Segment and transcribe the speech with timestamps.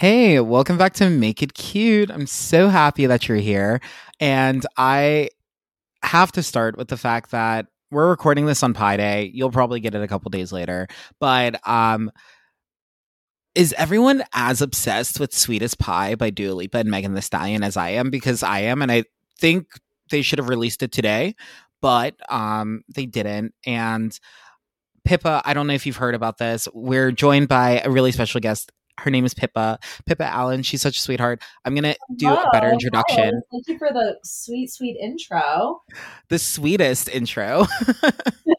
[0.00, 2.10] Hey, welcome back to Make It Cute.
[2.10, 3.82] I'm so happy that you're here.
[4.18, 5.28] And I
[6.02, 9.30] have to start with the fact that we're recording this on Pi Day.
[9.34, 10.88] You'll probably get it a couple days later.
[11.18, 12.10] But um
[13.54, 17.76] is everyone as obsessed with Sweetest Pie by Dua Lipa and Megan Thee Stallion as
[17.76, 18.08] I am?
[18.08, 19.04] Because I am, and I
[19.38, 19.66] think
[20.10, 21.34] they should have released it today,
[21.82, 23.52] but um they didn't.
[23.66, 24.18] And
[25.04, 26.68] Pippa, I don't know if you've heard about this.
[26.72, 29.78] We're joined by a really special guest, her name is Pippa.
[30.06, 30.62] Pippa Allen.
[30.62, 31.42] She's such a sweetheart.
[31.64, 32.42] I'm gonna do Hello.
[32.42, 33.42] a better introduction.
[33.50, 35.82] Thank you for the sweet, sweet intro.
[36.28, 37.66] The sweetest intro.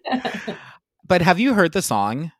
[1.08, 2.32] but have you heard the song?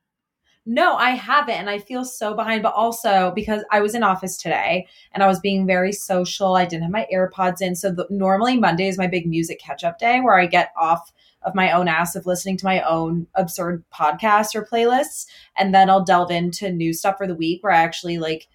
[0.66, 2.62] no, I haven't, and I feel so behind.
[2.62, 6.56] But also because I was in office today and I was being very social.
[6.56, 9.98] I didn't have my AirPods in, so the, normally Monday is my big music catch-up
[9.98, 11.12] day where I get off
[11.44, 15.26] of my own ass of listening to my own absurd podcasts or playlists,
[15.58, 18.48] and then I'll delve into new stuff for the week where I actually like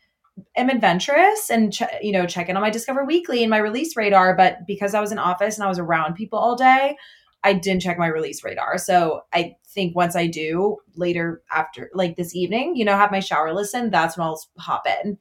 [0.57, 3.97] am adventurous and ch- you know check in on my discover weekly and my release
[3.97, 4.37] radar.
[4.37, 6.97] But because i was in office and i was around people all day
[7.45, 8.79] i didn't check my release radar.
[8.79, 13.21] So i think once i do later after like this evening you know have my
[13.21, 15.19] shower listen that's when i'll hop in.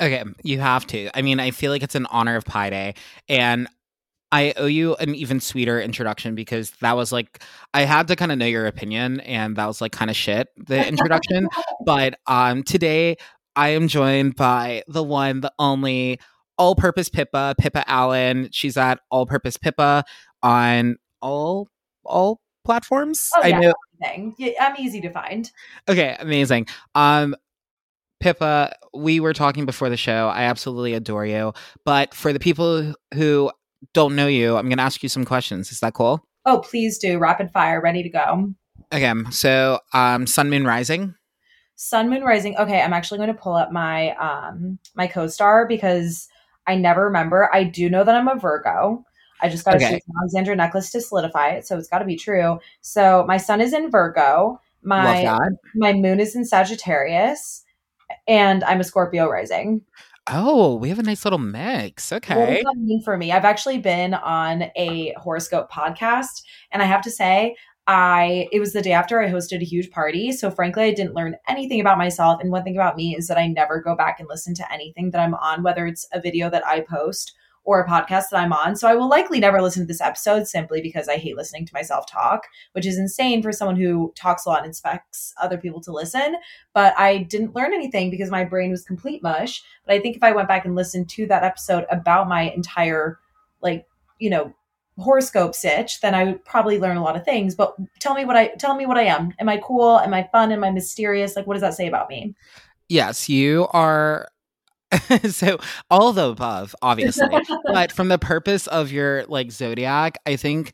[0.00, 1.16] Okay, you have to.
[1.16, 2.94] I mean, I feel like it's an honor of Pi Day,
[3.28, 3.68] and
[4.32, 7.42] I owe you an even sweeter introduction because that was like
[7.74, 10.48] I had to kind of know your opinion, and that was like kind of shit
[10.56, 11.48] the introduction.
[11.84, 13.16] but um, today
[13.54, 16.18] I am joined by the one, the only,
[16.56, 18.48] all-purpose Pippa, Pippa Allen.
[18.50, 20.04] She's at All-Purpose Pippa
[20.42, 21.68] on all
[22.04, 23.28] all platforms.
[23.36, 23.74] oh yeah I know.
[24.02, 24.34] everything.
[24.38, 25.50] Yeah, i'm easy to find
[25.88, 26.66] Okay, amazing.
[26.94, 27.34] Um,
[28.20, 30.28] Pippa, we were talking before the show.
[30.28, 31.52] I absolutely adore you.
[31.84, 33.50] But for the people who
[33.94, 35.70] don't know you, I'm going to ask you some questions.
[35.72, 36.24] Is that cool?
[36.44, 38.52] oh please do rapid fire ready to go
[38.92, 41.14] Okay, so um, Sun Moon Rising.
[41.76, 42.56] Sun Moon Rising.
[42.58, 46.28] Okay, I'm actually going to pull up my um my co-star because
[46.66, 47.48] I never remember.
[47.54, 49.04] I do know that I'm a Virgo.
[49.40, 49.88] I just got Okay.
[49.88, 52.58] choose Alexandra necklace to solidify it, so it's got to be true.
[52.82, 54.60] So my sun is in Virgo.
[54.82, 55.34] My
[55.74, 57.64] my moon is in Sagittarius,
[58.28, 59.80] and I'm a Scorpio rising.
[60.28, 62.10] Oh, we have a nice little mix.
[62.10, 62.62] What Okay.
[62.62, 63.32] that mean for me?
[63.32, 67.56] I've actually been on a horoscope podcast, and I have to say,
[67.88, 70.30] I it was the day after I hosted a huge party.
[70.30, 72.40] So frankly, I didn't learn anything about myself.
[72.40, 75.10] And one thing about me is that I never go back and listen to anything
[75.10, 77.32] that I'm on, whether it's a video that I post
[77.64, 78.74] or a podcast that I'm on.
[78.76, 81.74] So I will likely never listen to this episode simply because I hate listening to
[81.74, 85.80] myself talk, which is insane for someone who talks a lot and expects other people
[85.82, 86.36] to listen.
[86.74, 89.62] But I didn't learn anything because my brain was complete mush.
[89.86, 93.18] But I think if I went back and listened to that episode about my entire,
[93.60, 93.86] like,
[94.18, 94.52] you know,
[94.98, 97.54] horoscope sitch, then I would probably learn a lot of things.
[97.54, 99.32] But tell me what I tell me what I am.
[99.38, 99.98] Am I cool?
[100.00, 100.52] Am I fun?
[100.52, 101.36] Am I mysterious?
[101.36, 102.34] Like, what does that say about me?
[102.88, 104.28] Yes, you are.
[105.30, 105.58] so
[105.90, 107.28] all the above, obviously.
[107.66, 110.72] but from the purpose of your like zodiac, I think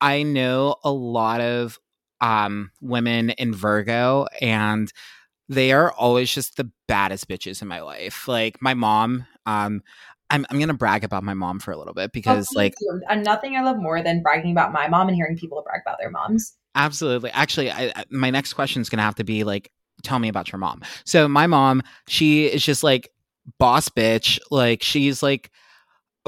[0.00, 1.78] I know a lot of
[2.20, 4.90] um women in Virgo and
[5.48, 8.26] they are always just the baddest bitches in my life.
[8.26, 9.82] Like my mom, um
[10.30, 12.74] I'm I'm gonna brag about my mom for a little bit because Oh, like
[13.08, 15.98] and nothing I love more than bragging about my mom and hearing people brag about
[15.98, 16.56] their moms.
[16.76, 17.30] Absolutely.
[17.30, 19.72] Actually, I, my next question is going to have to be like,
[20.02, 20.82] tell me about your mom.
[21.04, 23.10] So, my mom, she is just like
[23.58, 24.38] boss bitch.
[24.50, 25.50] Like, she's like,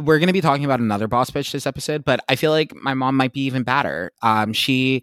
[0.01, 2.75] we're going to be talking about another boss bitch this episode, but I feel like
[2.75, 4.13] my mom might be even badder.
[4.23, 5.03] Um, she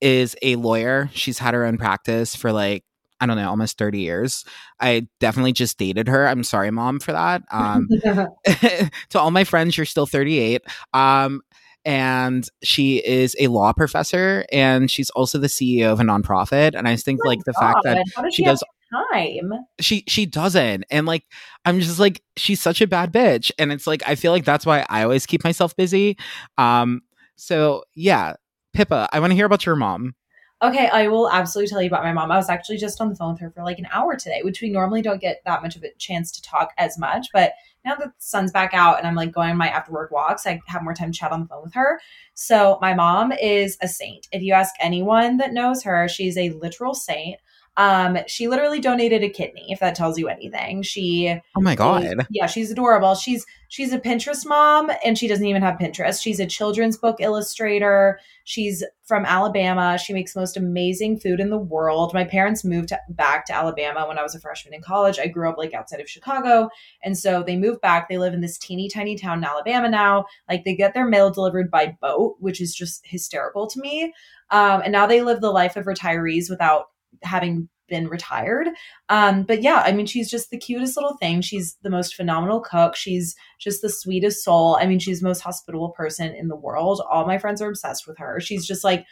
[0.00, 1.10] is a lawyer.
[1.12, 2.84] She's had her own practice for like,
[3.20, 4.44] I don't know, almost 30 years.
[4.80, 6.26] I definitely just dated her.
[6.26, 7.42] I'm sorry, mom, for that.
[7.50, 7.88] Um,
[8.44, 10.62] to all my friends, you're still 38.
[10.94, 11.42] Um,
[11.84, 16.74] and she is a law professor and she's also the CEO of a nonprofit.
[16.74, 19.50] And I think like the fact that God, how does she does time?
[19.80, 21.24] she she doesn't and like
[21.64, 24.66] i'm just like she's such a bad bitch and it's like i feel like that's
[24.66, 26.16] why i always keep myself busy
[26.58, 27.00] um
[27.36, 28.34] so yeah
[28.72, 30.14] pippa i want to hear about your mom
[30.62, 32.30] Okay, I will absolutely tell you about my mom.
[32.30, 34.60] I was actually just on the phone with her for like an hour today, which
[34.60, 37.28] we normally don't get that much of a chance to talk as much.
[37.32, 40.10] But now that the sun's back out and I'm like going on my after work
[40.10, 41.98] walks, I have more time to chat on the phone with her.
[42.34, 44.28] So my mom is a saint.
[44.32, 47.40] If you ask anyone that knows her, she's a literal saint.
[47.76, 50.82] Um, she literally donated a kidney, if that tells you anything.
[50.82, 52.26] She Oh my god.
[52.30, 53.14] yeah, she's adorable.
[53.14, 56.20] She's she's a Pinterest mom and she doesn't even have Pinterest.
[56.20, 58.18] She's a children's book illustrator.
[58.44, 59.96] She's from Alabama.
[59.96, 62.12] She makes the most amazing food in the world.
[62.12, 65.18] My parents moved back to Alabama when I was a freshman in college.
[65.18, 66.68] I grew up like outside of Chicago.
[67.02, 68.08] And so they moved back.
[68.08, 70.26] They live in this teeny tiny town in Alabama now.
[70.48, 74.12] Like they get their mail delivered by boat, which is just hysterical to me.
[74.50, 76.86] Um, and now they live the life of retirees without
[77.22, 78.68] having been retired.
[79.08, 81.42] Um, but yeah, I mean, she's just the cutest little thing.
[81.42, 82.96] She's the most phenomenal cook.
[82.96, 84.78] She's just the sweetest soul.
[84.80, 87.02] I mean, she's the most hospitable person in the world.
[87.10, 88.40] All my friends are obsessed with her.
[88.40, 89.04] She's just like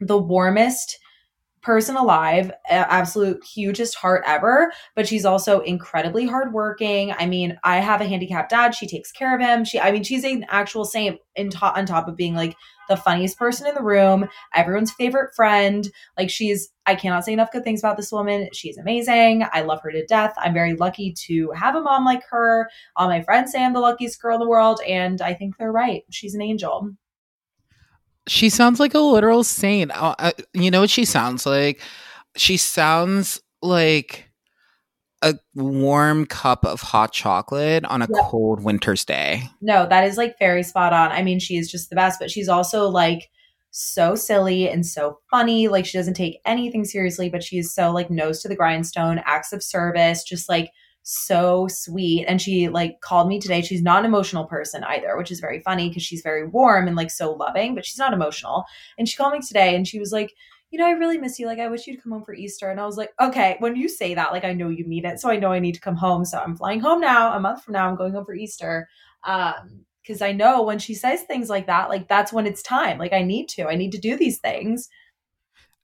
[0.00, 0.98] the warmest
[1.68, 7.12] person alive, absolute hugest heart ever, but she's also incredibly hardworking.
[7.12, 8.74] I mean, I have a handicapped dad.
[8.74, 9.66] She takes care of him.
[9.66, 12.56] She, I mean, she's an actual saint in top, on top of being like
[12.88, 15.86] the funniest person in the room, everyone's favorite friend.
[16.16, 18.48] Like she's, I cannot say enough good things about this woman.
[18.54, 19.44] She's amazing.
[19.52, 20.32] I love her to death.
[20.38, 22.70] I'm very lucky to have a mom like her.
[22.96, 25.70] All my friends say I'm the luckiest girl in the world, and I think they're
[25.70, 26.04] right.
[26.10, 26.92] She's an angel.
[28.28, 29.90] She sounds like a literal saint.
[29.90, 31.80] Uh, uh, you know what she sounds like?
[32.36, 34.30] She sounds like
[35.22, 38.20] a warm cup of hot chocolate on a Yep.
[38.24, 39.42] cold winter's day.
[39.60, 41.10] No, that is like very spot on.
[41.10, 43.30] I mean, she is just the best, but she's also like
[43.70, 45.66] so silly and so funny.
[45.68, 49.20] Like she doesn't take anything seriously, but she is so like nose to the grindstone,
[49.24, 50.70] acts of service, just like
[51.10, 52.26] so sweet.
[52.26, 53.62] And she like called me today.
[53.62, 56.96] She's not an emotional person either, which is very funny because she's very warm and
[56.96, 58.64] like so loving, but she's not emotional.
[58.98, 60.34] And she called me today and she was like,
[60.70, 61.46] you know, I really miss you.
[61.46, 62.70] Like, I wish you'd come home for Easter.
[62.70, 65.18] And I was like, okay, when you say that, like, I know you mean it.
[65.18, 66.26] So I know I need to come home.
[66.26, 67.32] So I'm flying home now.
[67.32, 68.86] A month from now, I'm going home for Easter.
[69.24, 72.98] Um, because I know when she says things like that, like that's when it's time.
[72.98, 74.88] Like I need to, I need to do these things.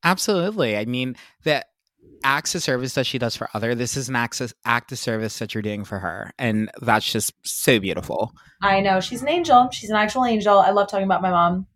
[0.02, 0.76] Absolutely.
[0.76, 1.64] I mean, the
[2.24, 4.98] acts of service that she does for other, this is an act of, act of
[4.98, 6.32] service that you're doing for her.
[6.38, 8.32] And that's just so beautiful.
[8.62, 9.68] I know she's an angel.
[9.70, 10.58] She's an actual angel.
[10.58, 11.66] I love talking about my mom.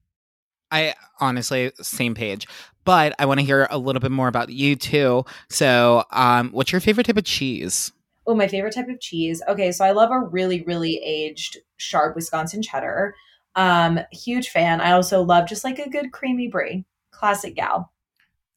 [0.70, 2.46] I honestly, same page.
[2.84, 5.24] But I want to hear a little bit more about you too.
[5.50, 7.92] So, um, what's your favorite type of cheese?
[8.26, 9.42] Oh, my favorite type of cheese.
[9.48, 13.14] Okay, so I love a really, really aged, sharp Wisconsin cheddar.
[13.54, 14.80] Um, huge fan.
[14.80, 16.84] I also love just like a good creamy brie.
[17.10, 17.92] Classic gal.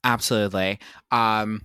[0.04, 0.80] Absolutely.
[1.12, 1.62] Um,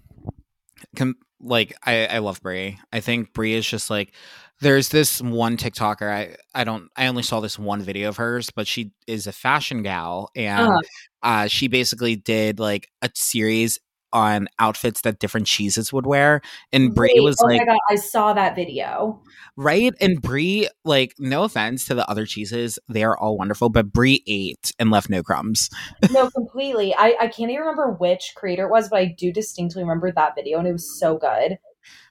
[0.97, 2.79] com- like I, I love Brie.
[2.93, 4.15] I think Brie is just like
[4.61, 6.11] there's this one TikToker.
[6.11, 6.89] I I don't.
[6.97, 10.69] I only saw this one video of hers, but she is a fashion gal, and
[10.69, 10.81] Uh-huh.
[11.23, 13.79] uh, she basically did like a series
[14.13, 16.41] on outfits that different cheeses would wear,
[16.73, 19.23] and Brie was oh like my god, I saw that video.
[19.57, 23.93] right, and Brie like no offense to the other cheeses, they are all wonderful, but
[23.93, 25.71] Brie ate and left no crumbs.
[26.11, 26.95] no, completely.
[26.95, 30.35] I, I can't even remember which creator it was, but I do distinctly remember that
[30.35, 31.59] video and it was so good.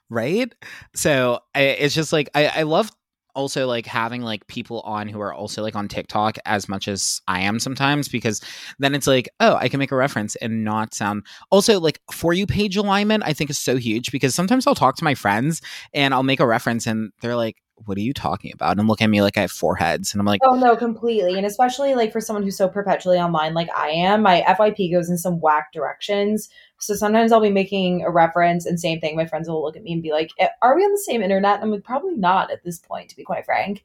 [0.08, 0.54] right
[0.94, 2.90] so I, it's just like I, I love
[3.36, 7.20] also like having like people on who are also like on tiktok as much as
[7.28, 8.40] i am sometimes because
[8.78, 12.32] then it's like oh i can make a reference and not sound also like for
[12.32, 15.60] you page alignment i think is so huge because sometimes i'll talk to my friends
[15.92, 19.02] and i'll make a reference and they're like what are you talking about and look
[19.02, 21.36] at me like i have four heads and i'm like Oh no, completely.
[21.36, 25.10] And especially like for someone who's so perpetually online like I am, my FYP goes
[25.10, 26.48] in some whack directions.
[26.78, 29.16] So sometimes I'll be making a reference and same thing.
[29.16, 31.22] My friends will look at me and be like, "Eh, Are we on the same
[31.22, 31.56] internet?
[31.56, 33.84] And I'm like, probably not at this point, to be quite frank.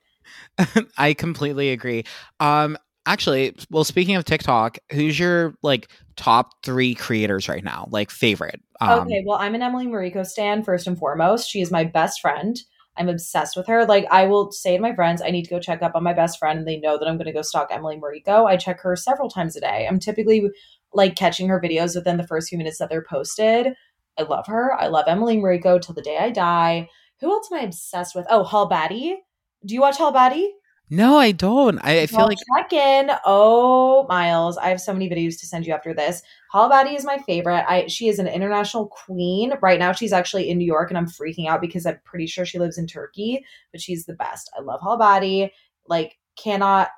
[0.98, 2.04] i completely agree
[2.40, 2.78] um
[3.08, 8.62] actually well speaking of tiktok who's your like top three creators right now like favorite
[8.80, 11.48] um, okay, well, I'm an Emily Mariko stan first and foremost.
[11.48, 12.60] She is my best friend.
[12.98, 13.86] I'm obsessed with her.
[13.86, 16.14] Like I will say to my friends, I need to go check up on my
[16.14, 18.48] best friend, and they know that I'm going to go stalk Emily Mariko.
[18.48, 19.88] I check her several times a day.
[19.90, 20.50] I'm typically
[20.94, 23.74] like catching her videos within the first few minutes that they're posted.
[24.20, 24.74] I love her.
[24.74, 26.90] I love Emily Mariko till the day I die.
[27.22, 28.26] Who else am I obsessed with?
[28.30, 29.18] Oh, Hall Batty.
[29.66, 30.52] Do you watch Hall Batty?
[30.94, 31.80] No, I don't.
[31.80, 33.12] I, I feel Well, like check in.
[33.26, 36.22] Oh, Miles, I have so many videos to send you after this.
[36.52, 37.64] Hall Batty is my favorite.
[37.66, 39.54] I she is an international queen.
[39.62, 42.46] Right now, she's actually in New York, and I'm freaking out because I'm pretty sure
[42.46, 43.46] she lives in Turkey.
[43.72, 44.52] But she's the best.
[44.58, 45.54] I love Hall Batty.
[45.88, 46.90] Like, cannot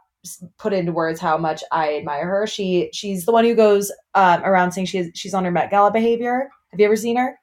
[0.57, 2.47] put into words how much I admire her.
[2.47, 5.91] She she's the one who goes um, around saying she's she's on her Met Gala
[5.91, 6.50] behavior.
[6.71, 7.38] Have you ever seen her?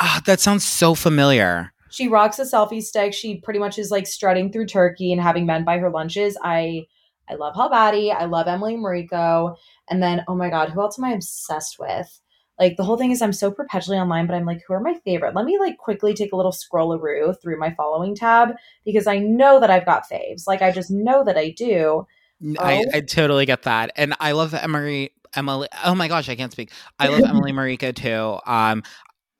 [0.00, 1.71] ah, that sounds so familiar.
[1.92, 3.12] She rocks a selfie stick.
[3.14, 6.36] She pretty much is like strutting through Turkey and having men buy her lunches.
[6.42, 6.86] I
[7.30, 8.14] I love Halbadi.
[8.14, 9.56] I love Emily Mariko.
[9.88, 12.20] And then, oh my God, who else am I obsessed with?
[12.58, 14.94] Like the whole thing is I'm so perpetually online, but I'm like, who are my
[15.04, 15.34] favorite?
[15.34, 18.50] Let me like quickly take a little scrollaroo through my following tab
[18.84, 20.46] because I know that I've got faves.
[20.46, 22.06] Like I just know that I do.
[22.58, 22.96] I, Oh.
[22.96, 25.12] I totally get that, and I love Emily.
[25.34, 25.68] Emily.
[25.84, 26.72] Oh my gosh, I can't speak.
[26.98, 28.38] I love Emily Mariko too.
[28.50, 28.82] Um,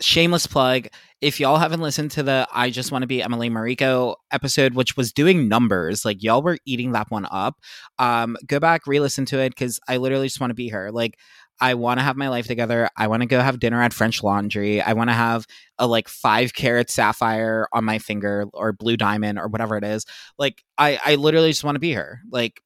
[0.01, 0.87] shameless plug.
[1.23, 4.97] If y'all haven't listened to the I Just Want to Be Emily Mariko episode, which
[4.97, 7.55] was doing numbers, like y'all were eating that one up,
[8.00, 10.91] um, go back, re listen to it because I literally just want to be her.
[10.91, 11.17] Like,
[11.61, 12.88] I want to have my life together.
[12.97, 14.83] I want to go have dinner at French Laundry.
[14.83, 15.47] I want to have
[15.79, 20.05] a like five carat sapphire on my finger or blue diamond or whatever it is.
[20.38, 22.21] Like, I, I literally just want to be her.
[22.33, 22.61] Like,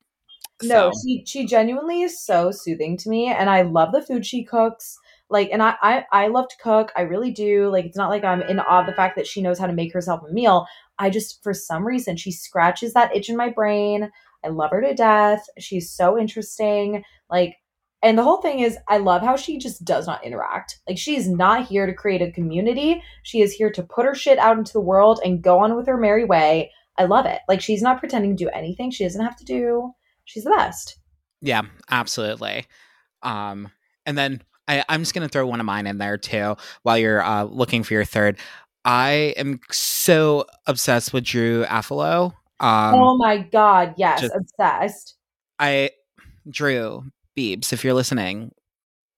[0.62, 4.25] No, so- she she genuinely is so soothing to me, and I love the food
[4.25, 4.96] she cooks.
[5.28, 6.92] Like, and I, I I love to cook.
[6.97, 7.68] I really do.
[7.68, 9.73] Like, it's not like I'm in awe of the fact that she knows how to
[9.73, 10.66] make herself a meal.
[10.99, 14.11] I just, for some reason, she scratches that itch in my brain.
[14.45, 15.45] I love her to death.
[15.59, 17.02] She's so interesting.
[17.28, 17.56] Like,
[18.02, 20.78] and the whole thing is, I love how she just does not interact.
[20.88, 23.02] Like, she is not here to create a community.
[23.25, 25.87] She is here to put her shit out into the world and go on with
[25.88, 26.71] her merry way.
[26.97, 27.40] I love it.
[27.49, 29.92] Like, she's not pretending to do anything she doesn't have to do.
[30.25, 30.99] She's the best.
[31.40, 32.66] Yeah, absolutely.
[33.23, 33.71] Um,
[34.04, 37.23] and then I, I'm just gonna throw one of mine in there too while you're
[37.23, 38.38] uh, looking for your third.
[38.85, 42.32] I am so obsessed with Drew Afualo.
[42.61, 45.16] Um, oh my god, yes, just- obsessed.
[45.58, 45.90] I
[46.49, 47.04] Drew
[47.37, 48.52] Beebs, if you're listening,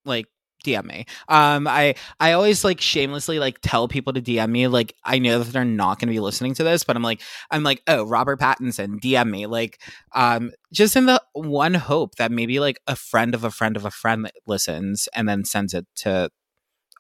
[0.04, 0.26] like
[0.64, 1.06] DM me.
[1.28, 4.66] Um, I I always like shamelessly like tell people to DM me.
[4.68, 7.20] Like I know that they're not going to be listening to this, but I'm like
[7.50, 9.46] I'm like oh Robert Pattinson DM me.
[9.46, 9.80] Like
[10.14, 13.84] um, just in the one hope that maybe like a friend of a friend of
[13.84, 16.30] a friend listens and then sends it to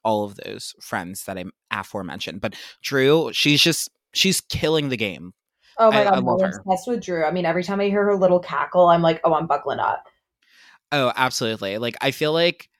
[0.04, 2.40] all of those friends that I aforementioned.
[2.40, 5.34] But Drew, she's just she's killing the game.
[5.76, 6.58] Oh my I- god, I I'm her.
[6.64, 7.24] obsessed with Drew.
[7.24, 10.04] I mean, every time I hear her little cackle, I'm like, oh, I'm buckling up.
[10.90, 11.78] Oh, absolutely.
[11.78, 12.70] Like I feel like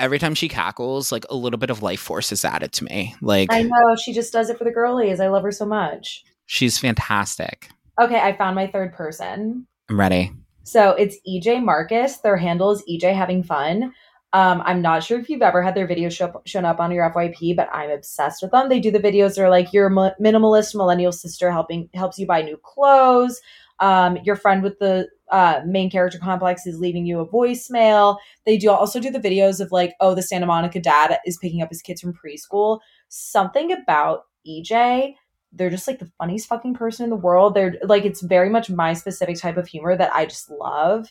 [0.00, 3.14] every time she cackles, like a little bit of life force is added to me.
[3.20, 5.20] Like I know she just does it for the girlies.
[5.20, 6.24] I love her so much.
[6.46, 7.68] she's fantastic.
[8.00, 9.66] Okay, I found my third person.
[9.88, 10.32] I'm ready.
[10.62, 12.18] So it's EJ Marcus.
[12.18, 13.92] Their handle is EJ Having Fun.
[14.32, 17.10] Um, I'm not sure if you've ever had their videos show, shown up on your
[17.10, 18.68] FYP, but I'm obsessed with them.
[18.68, 22.26] They do the videos that are like your mi- minimalist millennial sister helping helps you
[22.26, 23.40] buy new clothes.
[23.80, 28.18] Um, your friend with the uh, main character complex is leaving you a voicemail.
[28.46, 31.62] They do also do the videos of like, oh, the Santa Monica dad is picking
[31.62, 32.80] up his kids from preschool.
[33.08, 35.14] Something about EJ
[35.52, 37.54] they're just like the funniest fucking person in the world.
[37.54, 41.10] They're like it's very much my specific type of humor that I just love.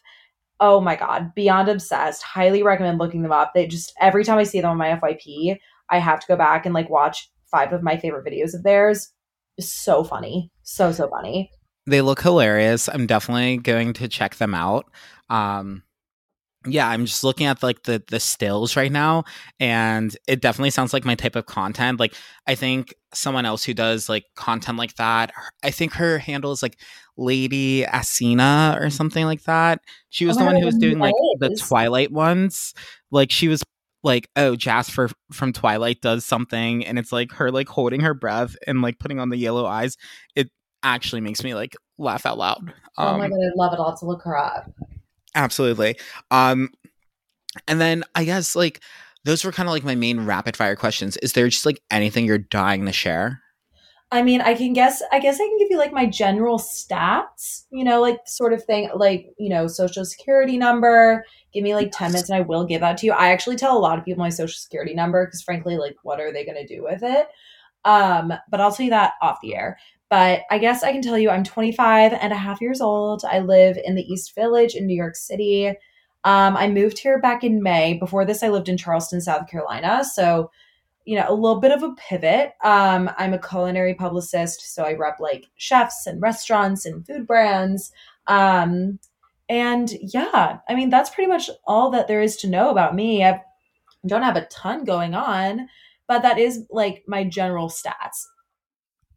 [0.59, 2.23] Oh my god, beyond obsessed.
[2.23, 3.51] Highly recommend looking them up.
[3.53, 5.57] They just every time I see them on my FYP,
[5.89, 9.11] I have to go back and like watch five of my favorite videos of theirs.
[9.59, 10.51] So funny.
[10.63, 11.51] So so funny.
[11.89, 12.87] They look hilarious.
[12.87, 14.85] I'm definitely going to check them out.
[15.29, 15.83] Um
[16.67, 19.23] yeah, I'm just looking at like the the stills right now
[19.61, 21.99] and it definitely sounds like my type of content.
[21.99, 22.13] Like
[22.47, 25.31] I think someone else who does like content like that,
[25.63, 26.77] I think her handle is like
[27.17, 29.79] Lady Asina or something like that.
[30.09, 31.55] She was Oh the one who was doing like the.
[31.55, 32.73] Twilight ones.
[33.09, 33.63] Like she was
[34.03, 38.55] like, oh, Jasper from Twilight does something and it's like her like holding her breath
[38.67, 39.97] and like putting on the yellow eyes.
[40.35, 40.49] It
[40.83, 42.73] actually makes me like laugh out loud.
[42.97, 43.79] oh my Um, god, I love it.
[43.79, 44.71] I'll have to look her up.
[45.35, 45.97] absolutely.
[46.31, 46.69] Um,
[47.67, 48.81] and then I guess like
[49.25, 51.17] those were kind of like my main rapid fire questions.
[51.17, 53.41] Is there just like anything you're dying to share?
[54.11, 55.03] I mean, I can guess.
[55.11, 57.65] I guess I can give you like my general stats.
[57.69, 61.23] You know, like sort of thing, like you know, social security number.
[61.53, 63.11] Give me like ten minutes, and I will give that to you.
[63.11, 66.19] I actually tell a lot of people my social security number because, frankly, like, what
[66.19, 67.27] are they going to do with it?
[67.85, 69.77] Um, but I'll tell you that off the air.
[70.09, 73.23] But I guess I can tell you I'm 25 and a half years old.
[73.23, 75.67] I live in the East Village in New York City.
[76.23, 77.93] Um, I moved here back in May.
[77.93, 80.03] Before this, I lived in Charleston, South Carolina.
[80.03, 80.49] So
[81.09, 82.53] you know, a little bit of a pivot.
[82.63, 87.91] Um, I'm a culinary publicist, so I rep like chefs and restaurants and food brands.
[88.27, 88.99] Um,
[89.49, 93.23] and yeah, I mean, that's pretty much all that there is to know about me.
[93.23, 93.41] I
[94.05, 95.67] don't have a ton going on,
[96.07, 98.27] but that is like my general stats.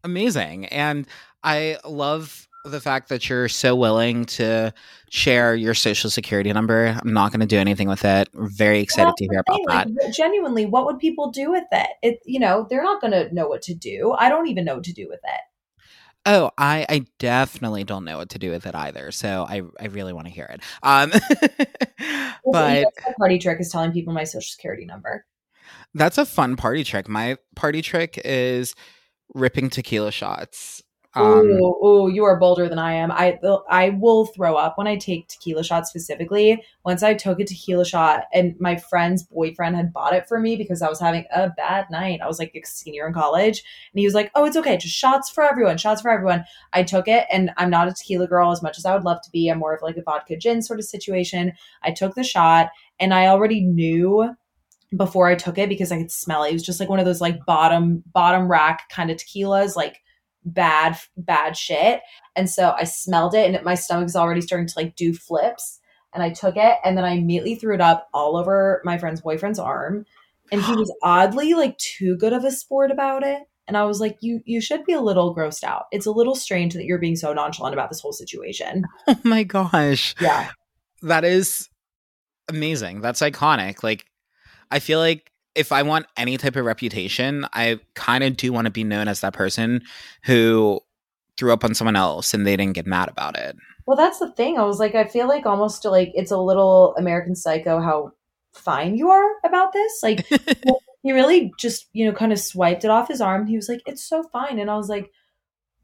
[0.04, 0.66] Amazing.
[0.66, 1.06] And
[1.42, 4.72] I love the fact that you're so willing to
[5.10, 6.96] share your social security number.
[7.02, 8.28] I'm not going to do anything with it.
[8.34, 10.04] We're very excited Well, to hear about the that.
[10.04, 11.88] like, genuinely, what would people do with it?
[12.02, 14.14] It, you know, they're not going to know what to do.
[14.16, 15.40] I don't even know what to do with it.
[16.24, 19.10] Oh, I, I definitely don't know what to do with it either.
[19.10, 20.60] So I, I really want to hear it.
[20.84, 21.10] Um,
[22.52, 22.86] but
[23.18, 25.24] party trick is telling people my social security number.
[25.94, 27.08] that's a fun party trick.
[27.08, 28.76] My party trick is
[29.34, 30.82] ripping tequila shots.
[31.14, 33.12] Um, ooh, you are bolder than I am.
[33.12, 36.64] I I will throw up when I take tequila shots specifically.
[36.84, 40.56] Once I took a tequila shot, and my friend's boyfriend had bought it for me
[40.56, 42.20] because I was having a bad night.
[42.22, 43.58] I was like a senior in college,
[43.92, 46.82] and he was like, "Oh, it's okay, just shots for everyone, shots for everyone." I
[46.82, 49.30] took it, and I'm not a tequila girl as much as I would love to
[49.30, 49.50] be.
[49.50, 51.52] I'm more of like a vodka gin sort of situation.
[51.82, 54.34] I took the shot, and I already knew
[54.96, 56.50] before I took it because I could smell it.
[56.50, 60.00] It was just like one of those like bottom bottom rack kind of tequilas, like
[60.44, 62.00] bad bad shit.
[62.36, 65.80] And so I smelled it, and it, my stomach's already starting to like do flips.
[66.14, 69.22] And I took it, and then I immediately threw it up all over my friend's
[69.22, 70.04] boyfriend's arm.
[70.50, 73.40] And he was oddly like too good of a sport about it.
[73.66, 75.84] And I was like, you you should be a little grossed out.
[75.90, 78.84] It's a little strange that you're being so nonchalant about this whole situation.
[79.08, 80.14] Oh my gosh.
[80.20, 80.50] Yeah.
[81.02, 81.68] That is
[82.48, 83.00] amazing.
[83.00, 83.82] That's iconic.
[83.82, 84.04] Like
[84.72, 88.64] I feel like if I want any type of reputation, I kind of do want
[88.64, 89.82] to be known as that person
[90.24, 90.80] who
[91.38, 93.56] threw up on someone else and they didn't get mad about it.
[93.86, 94.58] Well, that's the thing.
[94.58, 98.12] I was like, I feel like almost like it's a little American Psycho how
[98.54, 100.00] fine you are about this.
[100.02, 100.26] Like,
[101.02, 103.46] he really just, you know, kind of swiped it off his arm.
[103.46, 104.58] He was like, it's so fine.
[104.58, 105.10] And I was like,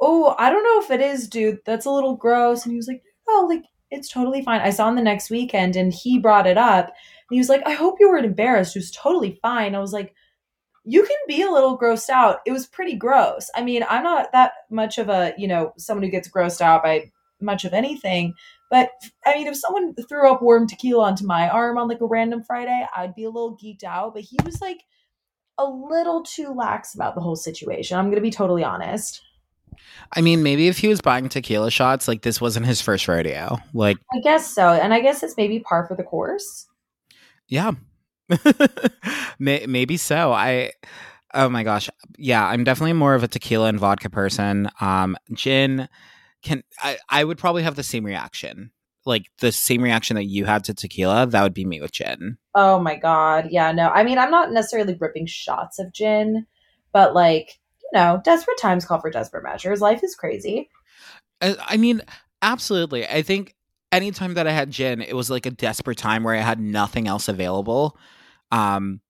[0.00, 1.58] oh, I don't know if it is, dude.
[1.66, 2.64] That's a little gross.
[2.64, 4.60] And he was like, oh, like, it's totally fine.
[4.60, 6.92] I saw him the next weekend and he brought it up.
[7.30, 8.74] He was like, I hope you weren't embarrassed.
[8.74, 9.74] It was totally fine.
[9.74, 10.14] I was like,
[10.84, 12.38] you can be a little grossed out.
[12.46, 13.50] It was pretty gross.
[13.54, 16.82] I mean, I'm not that much of a, you know, someone who gets grossed out
[16.82, 18.32] by much of anything.
[18.70, 18.90] But
[19.26, 22.42] I mean, if someone threw up warm tequila onto my arm on like a random
[22.42, 24.14] Friday, I'd be a little geeked out.
[24.14, 24.82] But he was like
[25.58, 27.98] a little too lax about the whole situation.
[27.98, 29.20] I'm going to be totally honest.
[30.12, 33.58] I mean, maybe if he was buying tequila shots, like this wasn't his first rodeo.
[33.74, 34.68] Like, I guess so.
[34.68, 36.67] And I guess it's maybe par for the course.
[37.48, 37.72] Yeah,
[39.38, 40.32] maybe so.
[40.32, 40.72] I,
[41.34, 44.68] oh my gosh, yeah, I'm definitely more of a tequila and vodka person.
[44.80, 45.88] Um, gin
[46.42, 48.70] can I, I would probably have the same reaction
[49.04, 52.38] like the same reaction that you had to tequila that would be me with gin
[52.54, 53.48] Oh my god.
[53.50, 53.88] Yeah, no.
[53.88, 56.44] I mean, I'm not necessarily ripping shots of gin,
[56.92, 59.80] but like, you know, desperate times call for desperate measures.
[59.80, 60.68] Life is crazy.
[61.40, 62.02] I, I mean
[62.40, 63.54] absolutely i think
[63.92, 67.08] anytime that i had gin it was like a desperate time where i had nothing
[67.08, 67.96] else available
[68.52, 69.00] um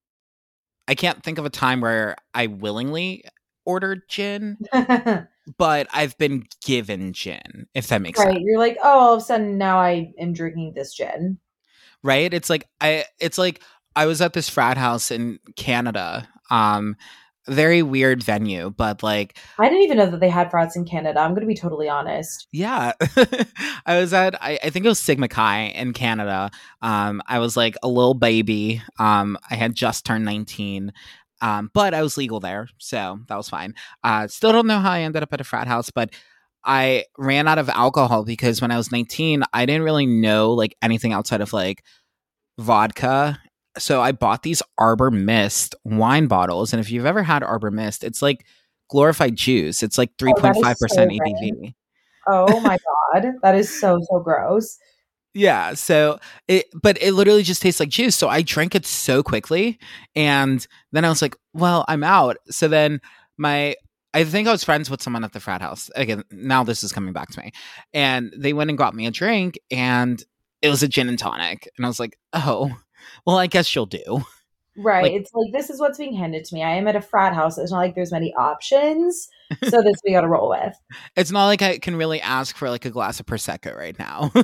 [0.87, 3.23] i can't think of a time where i willingly
[3.65, 4.57] ordered gin
[5.57, 8.27] but i've been given gin if that makes sense.
[8.27, 8.35] right.
[8.35, 11.39] sense You're like, oh, all of a sudden now I am drinking this gin.
[12.03, 13.61] right it's like i it's like
[13.95, 16.95] i was at this frat house in canada um
[17.49, 21.19] very weird venue but like I didn't even know that they had frats in Canada.
[21.19, 22.47] I'm going to be totally honest.
[22.51, 22.93] yeah
[23.85, 27.57] i was at I, I think it was sigma chi in canada um i was
[27.57, 30.93] like a little baby um i had just turned 19
[31.41, 34.91] um but i was legal there so that was fine uh still don't know how
[34.91, 36.11] i ended up at a frat house but
[36.63, 40.75] I ran out of alcohol because when I was 19, I didn't really know like
[40.81, 41.83] anything outside of like
[42.57, 43.39] vodka.
[43.77, 46.73] So I bought these Arbor Mist wine bottles.
[46.73, 48.45] And if you've ever had Arbor Mist, it's like
[48.89, 49.83] glorified juice.
[49.83, 51.73] It's like Oh, that is 3.5% so ABV.
[52.27, 52.77] Oh my
[53.13, 53.33] god.
[53.43, 54.77] That is so, so gross.
[55.33, 55.75] Yeah.
[55.75, 58.15] So it, but it literally just tastes like juice.
[58.15, 59.79] So I drank it so quickly.
[60.15, 62.37] And then I was like, well, I'm out.
[62.49, 62.99] So then
[63.37, 63.75] my,
[64.13, 65.91] I think I was friends with someone at the frat house.
[65.95, 67.51] Again, now this is coming back to me.
[67.93, 70.23] And they went and got me a drink and
[70.63, 71.69] it was a gin and tonic.
[71.77, 72.75] And I was like, oh,
[73.25, 74.23] well, I guess she'll do.
[74.77, 75.03] Right.
[75.03, 76.63] Like- it's like, this is what's being handed to me.
[76.63, 77.57] I am at a frat house.
[77.57, 79.27] It's not like there's many options.
[79.63, 80.73] So this we got to roll with.
[81.15, 84.31] It's not like I can really ask for like a glass of Prosecco right now.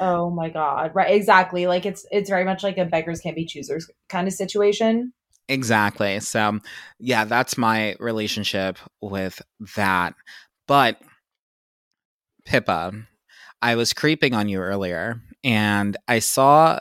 [0.00, 0.92] Oh my god.
[0.94, 1.12] Right.
[1.12, 1.66] Exactly.
[1.66, 5.12] Like it's, it's very much like a beggars can't be choosers kind of situation.
[5.48, 6.20] Exactly.
[6.20, 6.60] So,
[7.00, 9.42] yeah, that's my relationship with
[9.76, 10.14] that.
[10.68, 11.02] But,
[12.44, 12.92] Pippa,
[13.60, 16.78] I was creeping on you earlier and I saw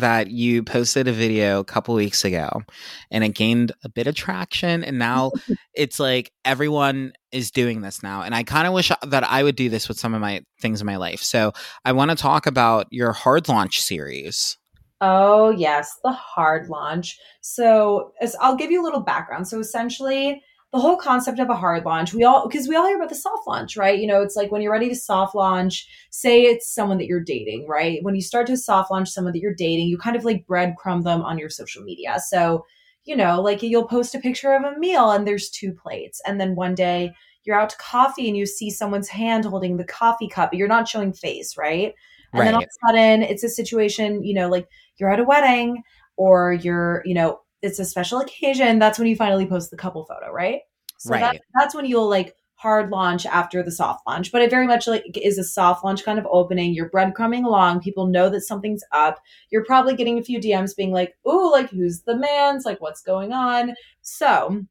[0.00, 2.62] that you posted a video a couple weeks ago
[3.10, 5.32] and it gained a bit of traction and now
[5.74, 9.56] it's like everyone is doing this now and i kind of wish that i would
[9.56, 11.52] do this with some of my things in my life so
[11.84, 14.56] i want to talk about your hard launch series
[15.00, 17.18] Oh, yes, the hard launch.
[17.40, 19.46] So, as I'll give you a little background.
[19.46, 22.96] So, essentially, the whole concept of a hard launch, we all, because we all hear
[22.96, 23.98] about the soft launch, right?
[23.98, 27.24] You know, it's like when you're ready to soft launch, say it's someone that you're
[27.24, 28.00] dating, right?
[28.02, 31.04] When you start to soft launch someone that you're dating, you kind of like breadcrumb
[31.04, 32.18] them on your social media.
[32.28, 32.66] So,
[33.04, 36.20] you know, like you'll post a picture of a meal and there's two plates.
[36.26, 39.84] And then one day you're out to coffee and you see someone's hand holding the
[39.84, 41.94] coffee cup, but you're not showing face, right?
[42.36, 42.62] And then all Right.
[42.62, 45.82] of a sudden, it's a situation, you know, like you're at a wedding
[46.16, 48.78] or you're, you know, it's a special occasion.
[48.78, 50.60] That's when you finally post the couple photo, right?
[50.98, 51.40] So that, Right.
[51.54, 54.32] that's when you'll like hard launch after the soft launch.
[54.32, 56.74] But it very much like is a soft launch kind of opening.
[56.74, 57.80] You're breadcrumbing along.
[57.80, 59.20] People know that something's up.
[59.50, 62.64] You're probably getting a few DMs being like, "Ooh, like who's the man's?
[62.64, 64.64] Like what's going on?" So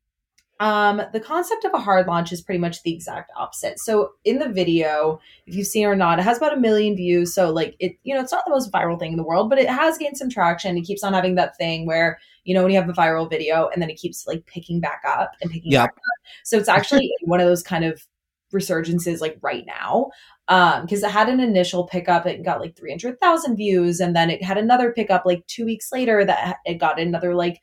[0.59, 3.79] um, the concept of a hard launch is pretty much the exact opposite.
[3.79, 6.95] So in the video, if you've seen it or not, it has about a million
[6.95, 7.31] views.
[7.35, 9.59] So like it, you know, it's not the most viral thing in the world, but
[9.59, 10.75] it has gained some traction.
[10.75, 13.69] It keeps on having that thing where, you know when you have a viral video
[13.73, 15.83] and then it keeps like picking back up and picking Yep.
[15.83, 16.27] back up.
[16.45, 18.01] So it's actually one of those kind of
[18.53, 20.07] resurgences like right now
[20.47, 24.41] um because it had an initial pickup it got like 300,000 views and then it
[24.41, 27.59] had another pickup like 2 weeks later that it got another like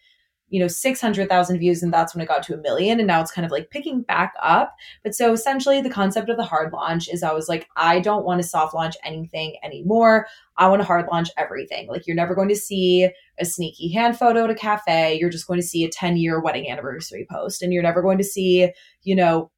[0.55, 3.33] you know 600,000 views and that's when it got to a million and now it's
[3.33, 4.77] kind of like picking back up.
[5.03, 8.25] But so essentially the concept of the hard launch is I was like I don't
[8.25, 10.29] want to soft launch anything anymore.
[10.57, 11.89] I want to hard launch everything.
[11.89, 15.19] Like you're never going to see a sneaky hand photo at a cafe.
[15.19, 18.19] You're just going to see a 10 year wedding anniversary post and you're never going
[18.19, 18.71] to see
[19.03, 19.51] you know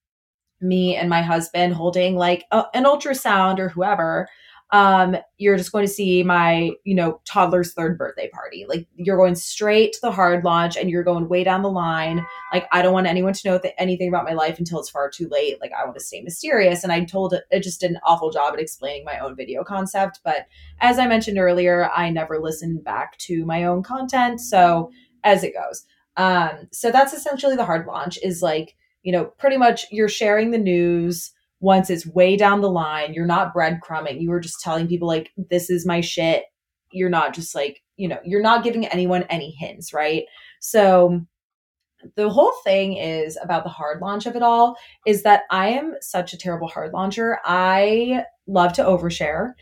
[0.63, 4.27] me and my husband holding like a, an ultrasound or whoever
[4.73, 8.67] um you're just going to see my you know toddler's third birthday party.
[8.69, 12.27] Like you're going straight to the hard launch and you're going way down the line.
[12.53, 15.09] Like i don't want anyone to know th- anything about my life until it's far
[15.09, 15.61] too late.
[15.61, 16.83] Like i want to stay mysterious.
[16.83, 19.63] And i told it, it just did an awful job at explaining my own video
[19.63, 20.21] concept.
[20.25, 20.47] But
[20.81, 24.41] as i mentioned earlier i never listened back to my own content.
[24.41, 24.91] So
[25.23, 25.85] as it goes.
[26.17, 28.75] Um so that's essentially the hard launch is like
[29.05, 33.15] you know, pretty much you're sharing the news once it's way down the line.
[33.15, 34.21] You're not breadcrumbing.
[34.21, 36.45] You were just telling people, like, this is my shit.
[36.93, 40.25] You're not just like, you know, you're not giving anyone any hints, right?
[40.61, 41.21] So
[42.15, 45.95] the whole thing is about the hard launch of it all is that I am
[46.01, 47.39] such a terrible hard launcher.
[47.45, 49.53] I love to overshare.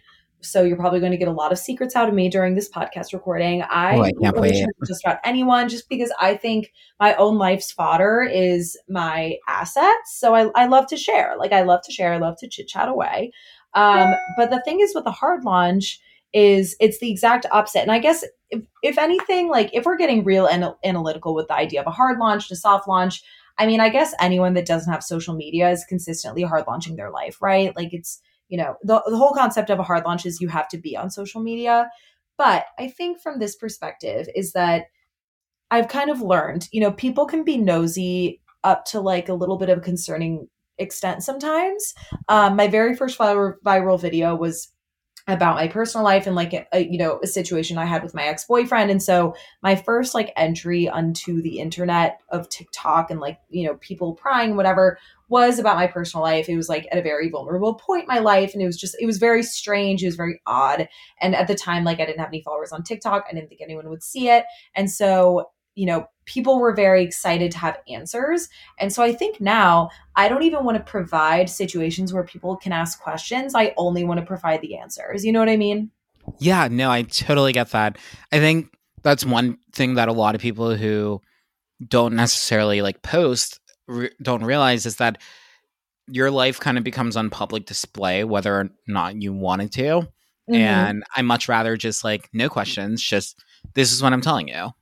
[0.45, 2.69] So you're probably going to get a lot of secrets out of me during this
[2.69, 3.63] podcast recording.
[3.63, 7.73] I, Oh, I can't overshare just about anyone, just because I think my own life's
[7.73, 10.19] fodder is my assets.
[10.19, 11.35] So I, I love to share.
[11.39, 12.13] Like I love to share.
[12.13, 13.33] I love to chit chat away.
[13.75, 16.01] Um, but the thing is with the hard launch
[16.33, 17.81] is it's the exact opposite.
[17.83, 21.55] And I guess if, if anything, like if we're getting real anal- analytical with the
[21.55, 23.23] idea of a hard launch to a soft launch,
[23.57, 27.11] I mean, I guess anyone that doesn't have social media is consistently hard launching their
[27.11, 27.75] life, right?
[27.77, 30.69] Like it's, you know, the, the whole concept of a hard launch is you have
[30.69, 31.91] to be on social media.
[32.37, 34.87] But I think from this perspective is that
[35.71, 39.57] I've kind of learned, you know, people can be nosy up to like a little
[39.57, 41.95] bit of a concerning extent sometimes.
[42.29, 44.69] Um, my very first viral, video was
[45.27, 48.25] about my personal life and like a, you know a situation I had with my
[48.25, 53.67] ex-boyfriend and so my first like entry onto the internet of TikTok and like you
[53.67, 54.99] know people prying whatever
[55.35, 58.21] was about my personal life it was like at a very vulnerable point in my
[58.21, 60.89] life and it was just it was very strange it was very odd
[61.21, 63.61] and at the time like I didn't have any followers on TikTok I didn't think
[63.61, 64.45] anyone would see it
[64.77, 69.41] and so you know people were very excited to have answers and so I think
[69.41, 73.57] now I don't even want to provide situations where people can ask questions.
[73.57, 75.25] I only want to provide the answers.
[75.25, 75.91] You know what I mean?
[76.39, 77.99] Yeah, no, I totally get that.
[78.31, 78.69] I think
[79.03, 81.21] that's one thing that a lot of people who
[81.87, 85.21] don't necessarily like post re- don't realize is that
[86.07, 90.07] your life kind of becomes on public display whether or not you wanted to.
[90.51, 90.57] Mhm.
[90.57, 93.43] And I much rather just like no questions, just
[93.75, 94.73] this is what I'm telling you.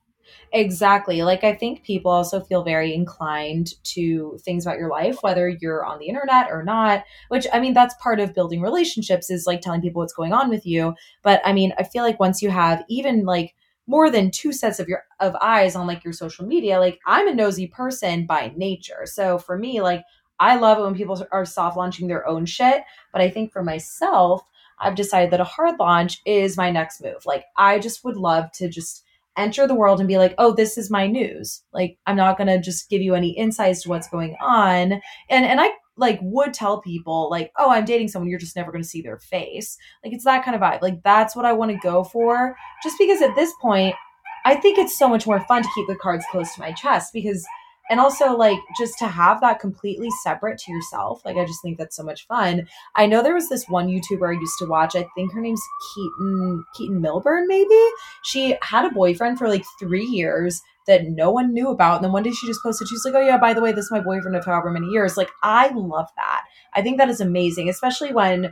[0.51, 1.23] Exactly.
[1.23, 5.83] Like, I think people also feel very inclined to things about your life, whether you're
[5.83, 9.61] on the internet or not, which I mean, that's part of building relationships is like
[9.61, 10.93] telling people what's going on with you.
[11.23, 13.55] But I mean, I feel like once you have even like
[13.87, 17.27] more than two sets of your of eyes on like your social media, like I'm
[17.27, 19.05] a nosy person by nature.
[19.05, 20.03] So for me, like
[20.39, 22.83] I love it when people are soft launching their own shit.
[23.11, 24.41] But I think for myself,
[24.79, 27.25] I've decided that a hard launch is my next move.
[27.25, 29.03] Like I just would love to just
[29.37, 31.63] enter the world and be like, oh, this is my news.
[31.73, 34.93] Like, I'm not gonna just give you any insights to what's going on.
[35.29, 38.71] And and I like would tell people like, oh, I'm dating someone, you're just never
[38.71, 39.77] gonna see their face.
[40.03, 40.81] Like it's that kind of vibe.
[40.81, 42.55] Like that's what I want to go for.
[42.83, 43.95] Just because at this point,
[44.45, 47.13] I think it's so much more fun to keep the cards close to my chest
[47.13, 47.45] because
[47.89, 51.77] and also like just to have that completely separate to yourself like i just think
[51.77, 52.67] that's so much fun.
[52.95, 55.61] I know there was this one youtuber i used to watch i think her name's
[55.93, 57.79] keaton keaton milburn maybe?
[58.23, 62.11] She had a boyfriend for like three years that no one knew about and then
[62.11, 64.01] one day she just posted she's like oh yeah by the way this is my
[64.01, 65.17] boyfriend of however many years.
[65.17, 66.43] Like i love that.
[66.73, 68.51] I think that is amazing especially when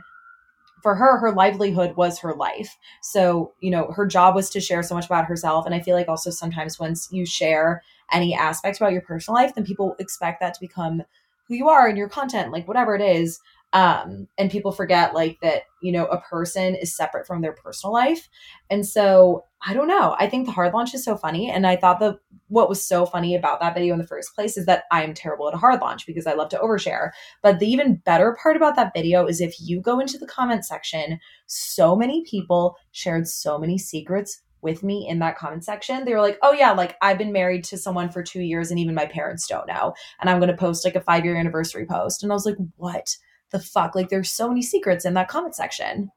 [0.82, 2.76] for her her livelihood was her life.
[3.00, 5.64] So you know her job was to share so much about herself.
[5.66, 9.54] And i feel like also sometimes once you share any aspect about your personal life
[9.54, 11.02] then people expect that to become
[11.48, 13.40] who you are and your content like whatever it is.
[13.72, 17.92] Um and people forget like that you know a person is separate from their personal
[17.92, 18.28] life.
[18.68, 21.76] And so i don't know i think the hard launch is so funny and i
[21.76, 24.84] thought that what was so funny about that video in the first place is that
[24.90, 27.10] i'm terrible at a hard launch because i love to overshare
[27.42, 30.64] but the even better part about that video is if you go into the comment
[30.64, 36.04] section so many people shared so many secrets with me in that comment section.
[36.04, 38.78] They were like, "Oh yeah, like I've been married to someone for 2 years and
[38.78, 42.22] even my parents don't know." And I'm going to post like a 5-year anniversary post.
[42.22, 43.16] And I was like, "What
[43.50, 43.94] the fuck?
[43.94, 46.10] Like there's so many secrets in that comment section."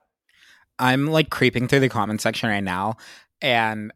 [0.77, 2.97] I'm like creeping through the comment section right now
[3.41, 3.91] and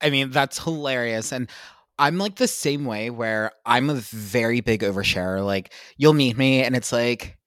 [0.00, 1.32] I mean, that's hilarious.
[1.32, 1.50] And
[1.98, 5.44] I'm like the same way where I'm a very big oversharer.
[5.44, 7.38] Like you'll meet me and it's like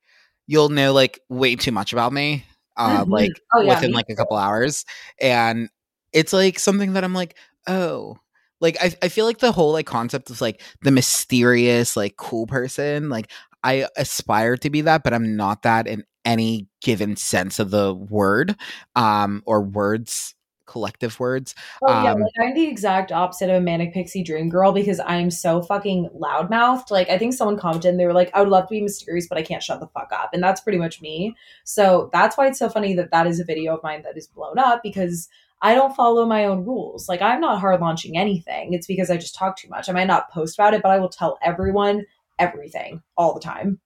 [0.46, 2.44] you'll know like way too much about me.
[2.76, 3.10] Uh, Mhm.
[3.10, 4.84] like Oh, yeah, within like a couple hours.
[5.20, 5.68] And
[6.12, 8.18] it's like something that I'm like, oh.
[8.60, 12.46] Like I, I feel like the whole like concept of like the mysterious, like cool
[12.46, 13.30] person, like
[13.64, 17.92] I aspire to be that, but I'm not that in any given sense of the
[17.94, 18.54] word,
[18.94, 20.34] um, or words,
[20.72, 21.54] collective words.
[21.82, 25.00] Oh yeah, Um, like I'm the exact opposite of a manic pixie dream girl because
[25.00, 26.90] I'm so fucking loudmouthed.
[26.90, 29.28] Like I think someone commented and they were like, "I would love to be mysterious,
[29.28, 31.36] but I can't shut the fuck up," and that's pretty much me.
[31.64, 34.26] So that's why it's so funny that that is a video of mine that is
[34.26, 35.28] blown up because
[35.60, 37.08] I don't follow my own rules.
[37.08, 38.72] Like I'm not hard launching anything.
[38.72, 39.88] It's because I just talk too much.
[39.88, 42.06] I might not post about it, but I will tell everyone
[42.38, 43.78] everything all the time.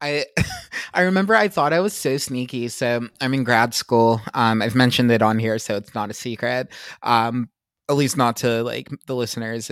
[0.00, 0.26] I
[0.94, 2.68] I remember I thought I was so sneaky.
[2.68, 4.20] So I'm in grad school.
[4.34, 6.68] Um, I've mentioned it on here, so it's not a secret.
[7.02, 7.50] Um,
[7.88, 9.70] at least not to like the listeners.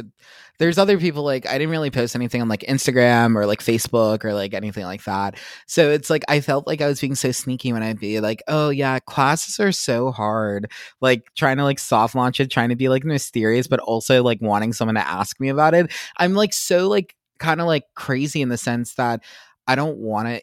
[0.58, 4.24] There's other people like I didn't really post anything on like Instagram or like Facebook
[4.24, 5.36] or like anything like that.
[5.66, 8.42] So it's like I felt like I was being so sneaky when I'd be like,
[8.46, 10.70] oh yeah, classes are so hard.
[11.00, 14.40] Like trying to like soft launch it, trying to be like mysterious, but also like
[14.40, 15.92] wanting someone to ask me about it.
[16.16, 19.22] I'm like so like kind of like crazy in the sense that
[19.66, 20.42] I don't want to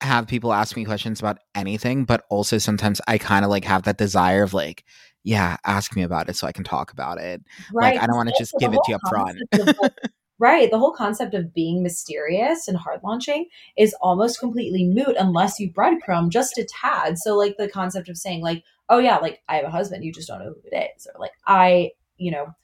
[0.00, 3.82] have people ask me questions about anything, but also sometimes I kind of like have
[3.84, 4.84] that desire of like,
[5.22, 7.42] yeah, ask me about it so I can talk about it.
[7.72, 7.94] Right.
[7.94, 9.38] Like I don't want to just give it to you up front.
[10.38, 10.70] right.
[10.70, 13.46] The whole concept of being mysterious and hard launching
[13.76, 17.18] is almost completely moot unless you breadcrumb just a tad.
[17.18, 20.12] So, like the concept of saying, like, oh, yeah, like I have a husband, you
[20.12, 21.06] just don't know who it is.
[21.06, 22.54] Or like, I, you know,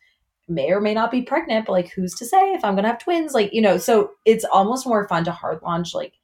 [0.49, 2.99] may or may not be pregnant, but like, who's to say if I'm to have
[2.99, 3.35] twins?
[3.35, 6.15] Like, you know, so it's almost more fun to hard launch, like,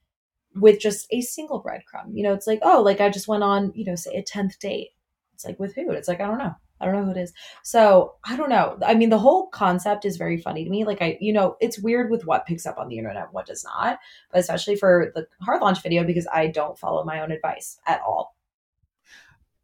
[0.55, 2.11] with just a single breadcrumb.
[2.13, 4.59] You know, it's like, oh, like I just went on, you know, say a 10th
[4.59, 4.91] date.
[5.35, 5.91] It's like, with who?
[5.91, 6.55] It's like, I don't know.
[6.81, 7.33] I don't know who it is.
[7.63, 8.77] So I don't know.
[8.85, 10.85] I mean, the whole concept is very funny to me.
[10.85, 13.65] Like, I, you know, it's weird with what picks up on the internet, what does
[13.65, 14.01] not,
[14.33, 18.01] but especially for the hard launch video because I don't follow my own advice at
[18.01, 18.35] all.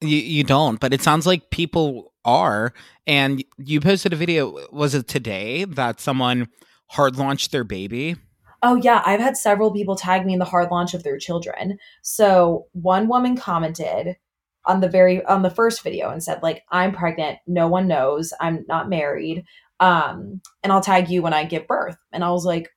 [0.00, 2.72] You you don't, but it sounds like people are.
[3.06, 4.66] And you posted a video.
[4.70, 6.48] Was it today that someone
[6.88, 8.16] hard launched their baby?
[8.62, 11.78] Oh yeah, I've had several people tag me in the hard launch of their children.
[12.02, 14.16] So one woman commented
[14.64, 18.32] on the very on the first video and said like I'm pregnant, no one knows,
[18.40, 19.44] I'm not married,
[19.80, 21.96] um, and I'll tag you when I give birth.
[22.12, 22.68] And I was like,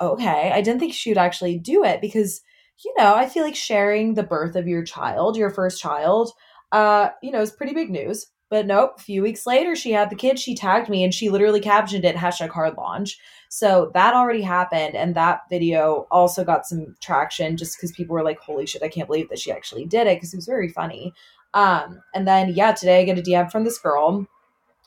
[0.00, 2.42] okay, I didn't think she would actually do it because
[2.84, 6.32] you know I feel like sharing the birth of your child, your first child,
[6.72, 8.26] uh, you know, it's pretty big news.
[8.50, 10.36] But nope, a few weeks later, she had the kid.
[10.36, 13.16] She tagged me and she literally captioned it hashtag hard launch.
[13.48, 14.96] So that already happened.
[14.96, 18.88] And that video also got some traction just because people were like, holy shit, I
[18.88, 21.14] can't believe that she actually did it because it was very funny.
[21.54, 24.26] Um, and then, yeah, today I get a DM from this girl.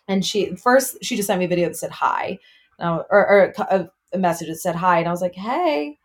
[0.09, 2.39] And she first, she just sent me a video that said hi,
[2.79, 4.99] or, or a, a message that said hi.
[4.99, 5.99] And I was like, hey,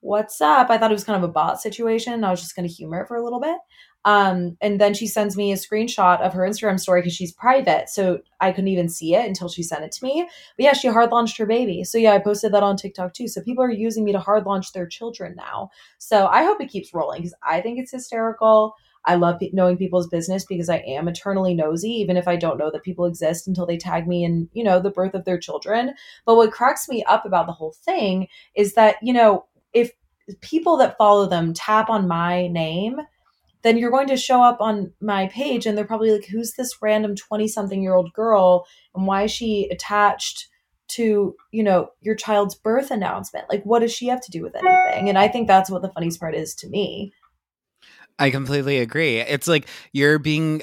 [0.00, 0.70] what's up?
[0.70, 2.24] I thought it was kind of a bot situation.
[2.24, 3.56] I was just going to humor it for a little bit.
[4.08, 7.90] Um, and then she sends me a screenshot of her Instagram story because she's private.
[7.90, 10.26] So I couldn't even see it until she sent it to me.
[10.56, 11.84] But yeah, she hard launched her baby.
[11.84, 13.28] So yeah, I posted that on TikTok too.
[13.28, 15.68] So people are using me to hard launch their children now.
[15.98, 18.76] So I hope it keeps rolling because I think it's hysterical.
[19.04, 22.56] I love pe- knowing people's business because I am eternally nosy, even if I don't
[22.56, 25.38] know that people exist until they tag me in, you know, the birth of their
[25.38, 25.92] children.
[26.24, 29.44] But what cracks me up about the whole thing is that, you know,
[29.74, 29.92] if
[30.40, 33.00] people that follow them tap on my name,
[33.62, 36.80] then you're going to show up on my page and they're probably like, who's this
[36.80, 40.48] random 20 something year old girl and why is she attached
[40.88, 43.46] to, you know, your child's birth announcement?
[43.50, 45.08] Like, what does she have to do with anything?
[45.08, 47.12] And I think that's what the funniest part is to me.
[48.18, 49.20] I completely agree.
[49.20, 50.62] It's like you're being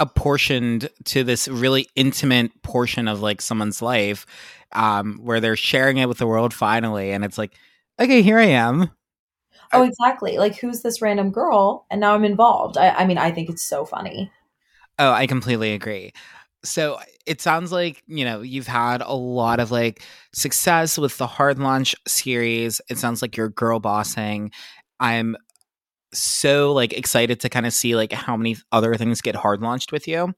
[0.00, 4.24] apportioned to this really intimate portion of like someone's life
[4.72, 7.52] um where they're sharing it with the world finally and it's like
[8.00, 8.90] okay here i am
[9.72, 10.38] Oh, exactly.
[10.38, 11.86] Like, who's this random girl?
[11.90, 12.76] And now I'm involved.
[12.76, 14.30] I, I mean, I think it's so funny.
[14.98, 16.12] oh i completely agree
[16.64, 20.02] so it sounds like you know you've had a lot of like
[20.32, 24.50] success with the hard launch series it sounds like you're girl bossing
[25.00, 25.36] i'm
[26.12, 29.92] so like excited to kind of see like how many other things get hard launched
[29.92, 30.34] with you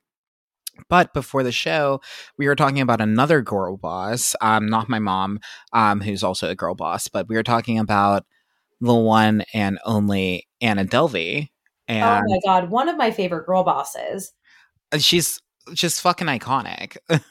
[0.89, 2.01] but before the show
[2.39, 5.39] we were talking about another girl boss um not my mom
[5.73, 8.25] um who's also a girl boss but we were talking about
[8.83, 11.49] the one and only anna delvey
[11.89, 12.71] And oh my God.
[12.71, 14.33] One of my favorite girl bosses.
[14.91, 15.41] Uh, she's
[15.73, 16.97] just fucking iconic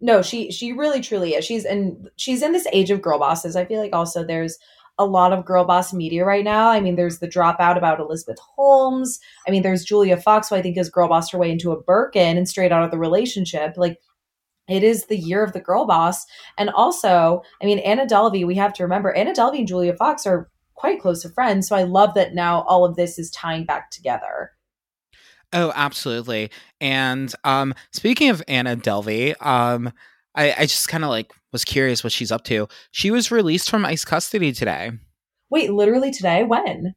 [0.00, 1.44] No, she she really truly is.
[1.44, 3.56] She's in she's in this age of girl bosses.
[3.56, 4.56] I feel like also there's
[4.96, 6.68] a lot of girl boss media right now.
[6.68, 9.18] I mean, there's the dropout about Elizabeth Holmes.
[9.46, 11.80] I mean, there's Julia Fox, who I think has girl bossed her way into a
[11.80, 13.74] Birkin and straight out of the relationship.
[13.76, 13.98] Like,
[14.68, 16.26] it is the year of the girl boss.
[16.58, 20.26] And also, I mean, Anna Delvey, we have to remember Anna Delvey and Julia Fox
[20.26, 21.68] are quite close of friends.
[21.68, 24.52] So I love that now all of this is tying back together.
[25.52, 26.50] Oh, absolutely.
[26.80, 29.92] And um, speaking of Anna Delvey, um,
[30.34, 32.68] I, I just kind of like was curious what she's up to.
[32.92, 34.92] She was released from ICE custody today.
[35.50, 36.44] Wait, literally today?
[36.44, 36.94] When?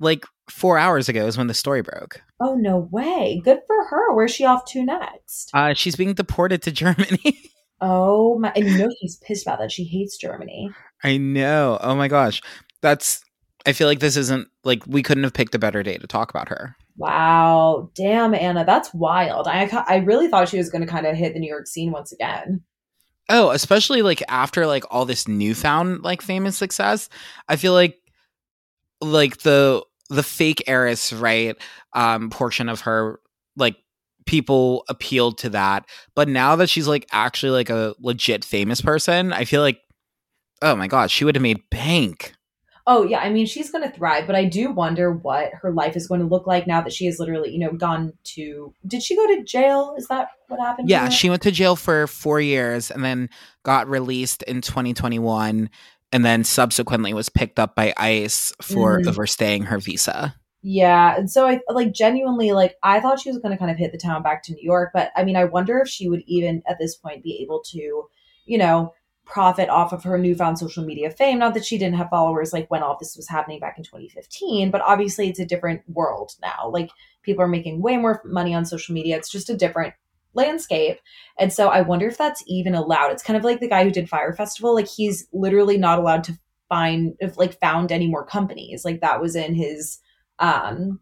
[0.00, 2.20] Like four hours ago is when the story broke.
[2.40, 3.40] Oh no way!
[3.44, 4.12] Good for her.
[4.14, 5.50] Where's she off to next?
[5.54, 7.38] Uh, she's being deported to Germany.
[7.80, 8.52] oh my!
[8.56, 9.70] And you know she's pissed about that.
[9.70, 10.70] She hates Germany.
[11.04, 11.78] I know.
[11.80, 12.42] Oh my gosh,
[12.82, 13.22] that's.
[13.64, 16.30] I feel like this isn't like we couldn't have picked a better day to talk
[16.30, 16.76] about her.
[16.96, 19.46] Wow, damn Anna, that's wild.
[19.46, 21.92] I I really thought she was going to kind of hit the New York scene
[21.92, 22.62] once again.
[23.28, 27.08] Oh, especially like after like all this newfound like famous success,
[27.48, 27.98] I feel like
[29.00, 31.56] like the the fake heiress, right?
[31.94, 33.20] Um, portion of her,
[33.56, 33.76] like
[34.26, 35.86] people appealed to that.
[36.14, 39.80] But now that she's like actually like a legit famous person, I feel like,
[40.60, 42.34] oh my god, she would have made bank.
[42.86, 45.96] Oh yeah, I mean she's going to thrive, but I do wonder what her life
[45.96, 48.74] is going to look like now that she has literally, you know, gone to.
[48.86, 49.94] Did she go to jail?
[49.96, 50.88] Is that what happened?
[50.88, 53.30] Yeah, she went to jail for four years and then
[53.62, 55.70] got released in 2021
[56.12, 59.06] and then subsequently was picked up by ICE for mm.
[59.06, 60.34] overstaying her visa.
[60.64, 63.78] Yeah, and so I like genuinely like I thought she was going to kind of
[63.78, 66.22] hit the town back to New York, but I mean I wonder if she would
[66.26, 68.04] even at this point be able to,
[68.46, 68.92] you know,
[69.24, 71.38] profit off of her newfound social media fame.
[71.38, 74.70] Not that she didn't have followers like when all this was happening back in 2015,
[74.70, 76.68] but obviously it's a different world now.
[76.68, 76.90] Like
[77.22, 79.16] people are making way more money on social media.
[79.16, 79.94] It's just a different
[80.34, 80.98] landscape.
[81.38, 83.12] And so I wonder if that's even allowed.
[83.12, 84.74] It's kind of like the guy who did Fyre Festival.
[84.74, 88.84] Like he's literally not allowed to find if like found any more companies.
[88.84, 89.98] Like that was in his
[90.38, 91.00] um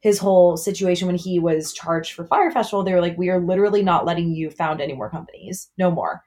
[0.00, 2.84] his whole situation when he was charged for Fyre Festival.
[2.84, 5.70] They were like, we are literally not letting you found any more companies.
[5.78, 6.22] No more.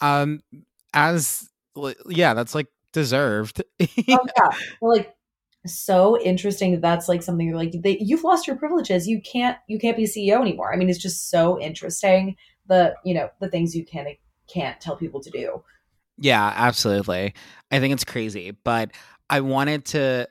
[0.00, 0.40] Um
[0.94, 1.48] as
[2.08, 3.62] yeah, that's like deserved.
[3.80, 4.48] oh yeah.
[4.80, 5.16] Like
[5.66, 9.58] so interesting that that's like something you're like they, you've lost your privileges you can't
[9.68, 12.36] you can't be ceo anymore i mean it's just so interesting
[12.68, 14.06] the you know the things you can
[14.48, 15.62] can't tell people to do
[16.18, 17.34] yeah absolutely
[17.70, 18.92] i think it's crazy but
[19.28, 20.26] i wanted to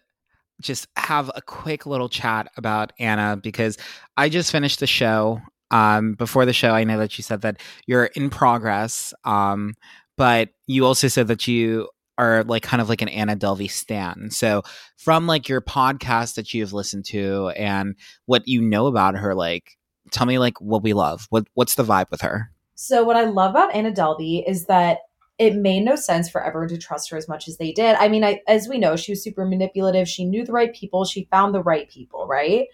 [0.61, 3.77] just have a quick little chat about anna because
[4.15, 5.41] i just finished the show
[5.75, 9.73] um before the show i know that you said that you're in progress um
[10.17, 14.29] but you also said that you are like kind of like an Anna Delvey stan.
[14.31, 14.63] So
[14.97, 19.77] from like your podcast that you've listened to and what you know about her, like
[20.11, 21.27] tell me like what we love.
[21.29, 22.51] What what's the vibe with her?
[22.75, 24.99] So what I love about Anna Delvey is that
[25.37, 27.95] it made no sense for everyone to trust her as much as they did.
[27.95, 30.07] I mean, I, as we know, she was super manipulative.
[30.07, 31.03] She knew the right people.
[31.03, 32.67] She found the right people, right?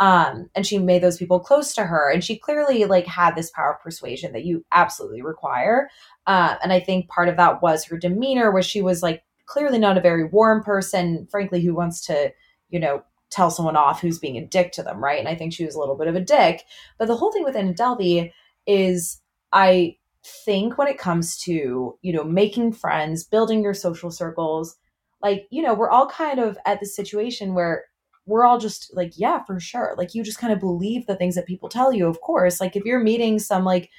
[0.00, 2.10] Um, and she made those people close to her.
[2.10, 5.90] And she clearly like had this power of persuasion that you absolutely require.
[6.26, 9.78] Uh, and I think part of that was her demeanor, where she was like clearly
[9.78, 12.32] not a very warm person, frankly, who wants to,
[12.68, 15.18] you know, tell someone off who's being a dick to them, right?
[15.18, 16.64] And I think she was a little bit of a dick.
[16.98, 18.32] But the whole thing with Anna Delvey
[18.66, 19.20] is
[19.52, 24.76] I think when it comes to, you know, making friends, building your social circles,
[25.22, 27.86] like, you know, we're all kind of at the situation where
[28.28, 29.94] we're all just like, yeah, for sure.
[29.96, 32.60] Like you just kind of believe the things that people tell you, of course.
[32.60, 33.90] Like if you're meeting some like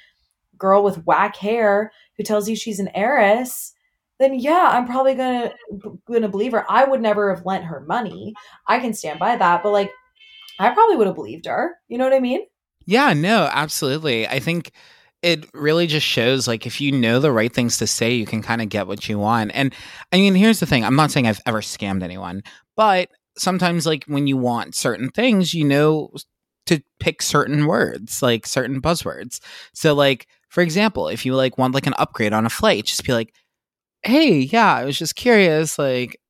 [0.56, 3.74] girl with whack hair who tells you she's an heiress,
[4.20, 5.52] then yeah, I'm probably gonna
[6.06, 6.64] gonna believe her.
[6.70, 8.34] I would never have lent her money.
[8.68, 9.90] I can stand by that, but like,
[10.58, 11.76] I probably would have believed her.
[11.88, 12.46] You know what I mean?
[12.86, 14.28] Yeah, no, absolutely.
[14.28, 14.72] I think
[15.22, 18.42] it really just shows like if you know the right things to say, you can
[18.42, 19.50] kind of get what you want.
[19.54, 19.74] And
[20.12, 22.42] I mean, here's the thing: I'm not saying I've ever scammed anyone,
[22.76, 23.08] but
[23.40, 26.12] sometimes like when you want certain things, you know
[26.66, 29.40] to pick certain words, like certain buzzwords.
[29.74, 33.04] So like for example, if you like want like an upgrade on a flight, just
[33.04, 33.34] be like,
[34.02, 36.20] "Hey, yeah, I was just curious like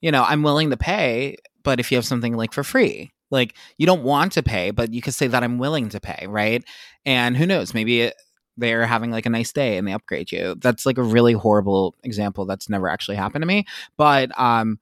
[0.00, 3.54] you know, I'm willing to pay, but if you have something like for free, like
[3.78, 6.62] you don't want to pay, but you could say that I'm willing to pay, right?
[7.04, 8.14] And who knows, maybe it,
[8.56, 10.56] they're having like a nice day and they upgrade you.
[10.60, 13.66] That's like a really horrible example that's never actually happened to me,
[13.96, 14.78] but um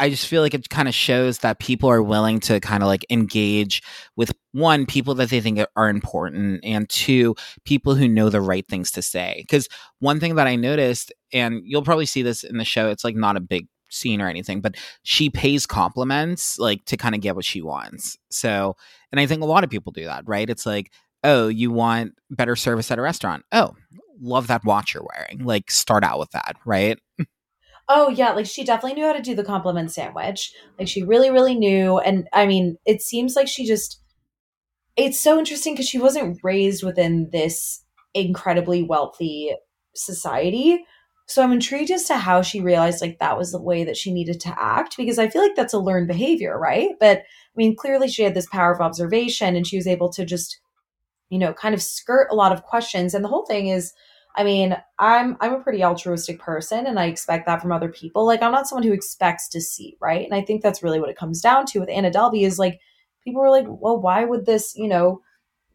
[0.00, 2.88] I just feel like it kind of shows that people are willing to kind of
[2.88, 3.82] like engage
[4.16, 7.36] with one, people that they think are important, and two,
[7.66, 9.36] people who know the right things to say.
[9.42, 13.04] Because one thing that I noticed, and you'll probably see this in the show, it's
[13.04, 17.20] like not a big scene or anything, but she pays compliments like to kind of
[17.20, 18.16] get what she wants.
[18.30, 18.76] So,
[19.12, 20.48] and I think a lot of people do that, right?
[20.48, 20.92] It's like,
[21.24, 23.44] oh, you want better service at a restaurant.
[23.52, 23.76] Oh,
[24.18, 25.44] love that watch you're wearing.
[25.44, 26.98] Like, start out with that, right?
[27.92, 30.52] Oh yeah, like she definitely knew how to do the compliment sandwich.
[30.78, 31.98] Like she really, really knew.
[31.98, 34.00] And I mean, it seems like she just
[34.96, 37.84] it's so interesting because she wasn't raised within this
[38.14, 39.54] incredibly wealthy
[39.94, 40.84] society.
[41.26, 44.12] So I'm intrigued as to how she realized like that was the way that she
[44.12, 46.90] needed to act because I feel like that's a learned behavior, right?
[47.00, 47.24] But I
[47.56, 50.60] mean, clearly she had this power of observation and she was able to just,
[51.30, 53.14] you know, kind of skirt a lot of questions.
[53.14, 53.92] And the whole thing is,
[54.36, 58.24] I mean, I'm I'm a pretty altruistic person and I expect that from other people.
[58.26, 60.24] Like I'm not someone who expects to see, right?
[60.24, 62.80] And I think that's really what it comes down to with Anna Delvey is like
[63.24, 65.20] people were like, well, why would this, you know,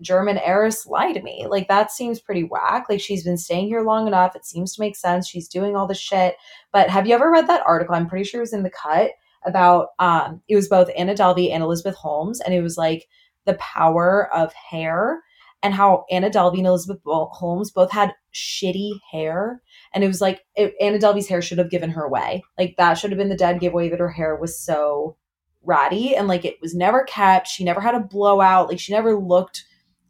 [0.02, 1.46] German heiress lie to me?
[1.50, 2.86] Like that seems pretty whack.
[2.90, 4.36] Like she's been staying here long enough.
[4.36, 5.28] It seems to make sense.
[5.28, 6.36] She's doing all the shit.
[6.72, 7.96] But have you ever read that article?
[7.96, 9.12] I'm pretty sure it was in the cut
[9.46, 13.08] about um it was both Anna Delvey and Elizabeth Holmes and it was like
[13.46, 15.22] the power of hair
[15.66, 19.64] and how Anna Delvey and Elizabeth Holmes both had shitty hair.
[19.96, 22.44] And it was like it, Anna Delvey's hair should have given her away.
[22.56, 25.18] Like that should have been the dead giveaway that her hair was so
[25.64, 27.48] ratty and like it was never kept.
[27.48, 28.70] She never had a blowout.
[28.70, 29.66] Like she never looked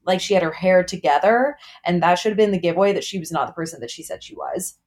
[0.06, 1.56] like she had her hair together.
[1.86, 4.04] And that should have been the giveaway that she was not the person that she
[4.04, 4.78] said she was.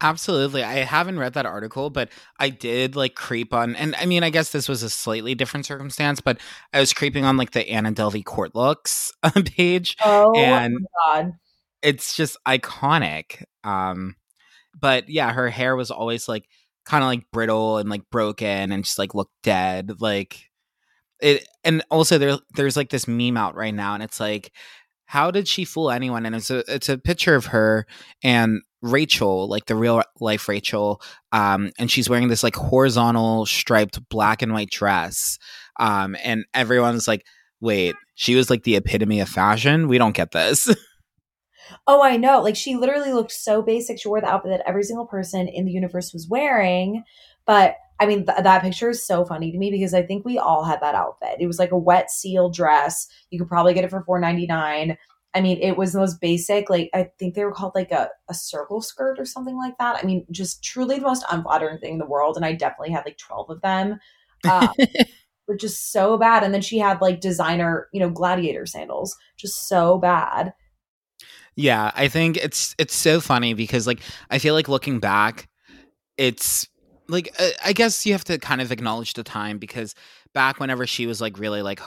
[0.00, 0.62] Absolutely.
[0.62, 4.30] I haven't read that article, but I did like creep on and I mean I
[4.30, 6.38] guess this was a slightly different circumstance, but
[6.72, 9.12] I was creeping on like the Anna Delvey court looks
[9.56, 9.96] page.
[10.04, 11.32] Oh and god.
[11.82, 13.42] It's just iconic.
[13.64, 14.14] Um
[14.80, 16.48] but yeah, her hair was always like
[16.84, 20.00] kind of like brittle and like broken and just like looked dead.
[20.00, 20.48] Like
[21.20, 24.52] it and also there there's like this meme out right now and it's like
[25.06, 27.86] how did she fool anyone and it's a it's a picture of her
[28.22, 31.00] and Rachel like the real life Rachel
[31.32, 35.38] um and she's wearing this like horizontal striped black and white dress
[35.80, 37.26] um and everyone's like
[37.60, 40.72] wait she was like the epitome of fashion we don't get this
[41.88, 44.84] oh i know like she literally looked so basic she wore the outfit that every
[44.84, 47.02] single person in the universe was wearing
[47.46, 50.38] but I mean, th- that picture is so funny to me because I think we
[50.38, 51.36] all had that outfit.
[51.40, 53.08] It was like a wet seal dress.
[53.30, 54.96] You could probably get it for four ninety nine.
[55.38, 56.68] I mean, it was the most basic.
[56.68, 59.96] Like I think they were called like a, a circle skirt or something like that.
[59.96, 62.36] I mean, just truly the most unflattering thing in the world.
[62.36, 64.00] And I definitely had like twelve of them.
[64.50, 64.70] Um,
[65.46, 66.42] but just so bad.
[66.42, 69.16] And then she had like designer, you know, gladiator sandals.
[69.36, 70.54] Just so bad.
[71.54, 75.48] Yeah, I think it's it's so funny because like I feel like looking back,
[76.16, 76.68] it's
[77.08, 79.94] like uh, I guess you have to kind of acknowledge the time because
[80.34, 81.80] back whenever she was like really like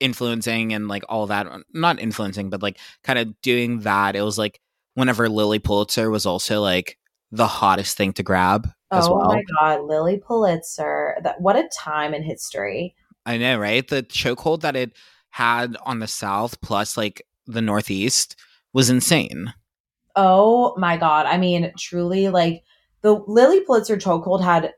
[0.00, 4.22] influencing and like all that uh, not influencing but like kind of doing that it
[4.22, 4.60] was like
[4.94, 6.98] whenever Lilly Pulitzer was also like
[7.32, 9.28] the hottest thing to grab oh well.
[9.28, 12.94] my god Lilly Pulitzer that what a time in history.
[13.24, 13.86] I know right?
[13.86, 14.92] The chokehold that it
[15.30, 18.36] had on the south plus like the northeast
[18.72, 19.52] was insane.
[20.14, 22.62] Oh my god I mean truly like
[23.02, 24.72] the Lilly Pulitzer chokehold had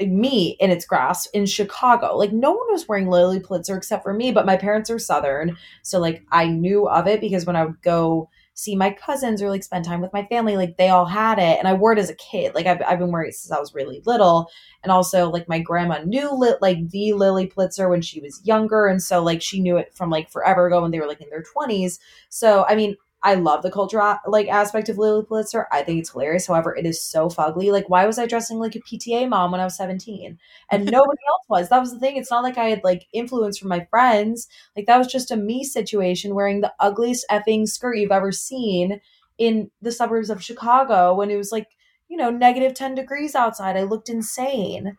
[0.00, 2.16] me in its grasp in Chicago.
[2.16, 5.56] Like no one was wearing Lilly Pulitzer except for me, but my parents are Southern.
[5.82, 9.50] So like I knew of it because when I would go see my cousins or
[9.50, 11.58] like spend time with my family, like they all had it.
[11.58, 12.54] And I wore it as a kid.
[12.54, 14.50] Like I've, I've been wearing it since I was really little.
[14.82, 18.86] And also like my grandma knew lit like the Lilly Pulitzer when she was younger.
[18.86, 21.28] And so like she knew it from like forever ago when they were like in
[21.30, 21.98] their 20s.
[22.30, 22.96] So I mean,
[23.26, 25.66] I love the cultural uh, like aspect of Lilly Pulitzer.
[25.72, 26.46] I think it's hilarious.
[26.46, 27.72] However, it is so fugly.
[27.72, 30.38] Like, why was I dressing like a PTA mom when I was 17?
[30.70, 31.68] And nobody else was.
[31.68, 32.16] That was the thing.
[32.16, 34.46] It's not like I had like influence from my friends.
[34.76, 39.00] Like that was just a me situation wearing the ugliest effing skirt you've ever seen
[39.38, 41.66] in the suburbs of Chicago when it was like,
[42.06, 43.76] you know, negative 10 degrees outside.
[43.76, 44.96] I looked insane.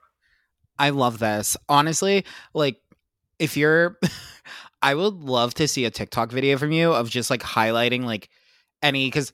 [0.77, 1.55] I love this.
[1.69, 2.81] Honestly, like
[3.39, 3.97] if you're
[4.81, 8.29] I would love to see a TikTok video from you of just like highlighting like
[8.81, 9.31] any because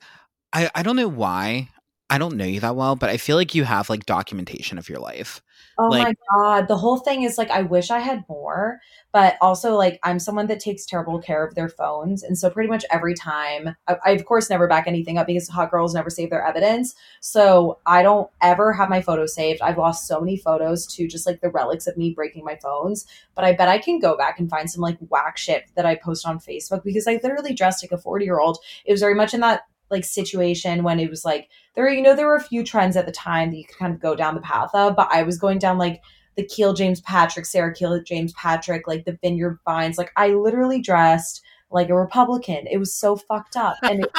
[0.52, 1.68] I I don't know why
[2.10, 4.88] I don't know you that well, but I feel like you have like documentation of
[4.88, 5.40] your life.
[5.78, 8.80] Oh like, my god, the whole thing is like I wish I had more,
[9.10, 12.68] but also like I'm someone that takes terrible care of their phones, and so pretty
[12.68, 16.10] much every time I, I of course never back anything up because hot girls never
[16.10, 16.94] save their evidence.
[17.20, 19.62] So I don't ever have my photos saved.
[19.62, 23.06] I've lost so many photos to just like the relics of me breaking my phones,
[23.34, 25.94] but I bet I can go back and find some like whack shit that I
[25.94, 28.58] post on Facebook because I literally dressed like a 40 year old.
[28.84, 32.16] It was very much in that like situation when it was like there you know
[32.16, 34.34] there were a few trends at the time that you could kind of go down
[34.34, 36.02] the path of but i was going down like
[36.36, 39.98] the Kiel James Patrick sarah Kiel James Patrick like the vineyard vines.
[39.98, 42.66] Like i literally dressed like a republican.
[42.70, 43.76] It was so fucked up.
[43.82, 44.10] And it,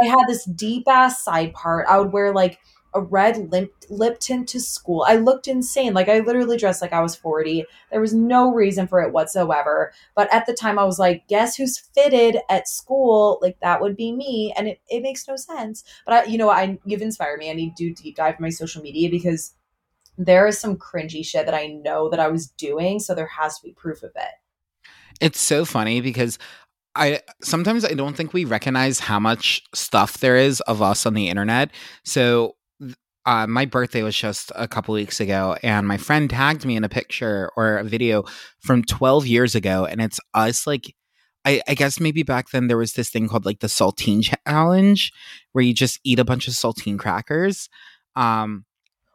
[0.00, 1.86] i had this deep ass side part.
[1.88, 2.58] I would wear like
[2.94, 5.04] a red lip, lip tint to school.
[5.06, 5.94] I looked insane.
[5.94, 7.64] Like I literally dressed like I was 40.
[7.90, 9.92] There was no reason for it whatsoever.
[10.14, 13.38] But at the time I was like, guess who's fitted at school?
[13.42, 14.52] Like that would be me.
[14.56, 15.84] And it, it makes no sense.
[16.04, 17.50] But I, you know, I you've inspired me.
[17.50, 19.54] I need to do deep dive my social media because
[20.18, 22.98] there is some cringy shit that I know that I was doing.
[22.98, 24.32] So there has to be proof of it.
[25.20, 26.38] It's so funny because
[26.96, 31.14] I sometimes I don't think we recognize how much stuff there is of us on
[31.14, 31.70] the internet.
[32.04, 32.56] So
[33.26, 36.84] uh, my birthday was just a couple weeks ago, and my friend tagged me in
[36.84, 38.24] a picture or a video
[38.60, 40.94] from 12 years ago, and it's us like.
[41.42, 45.10] I, I guess maybe back then there was this thing called like the saltine challenge,
[45.52, 47.70] where you just eat a bunch of saltine crackers.
[48.14, 48.66] Um,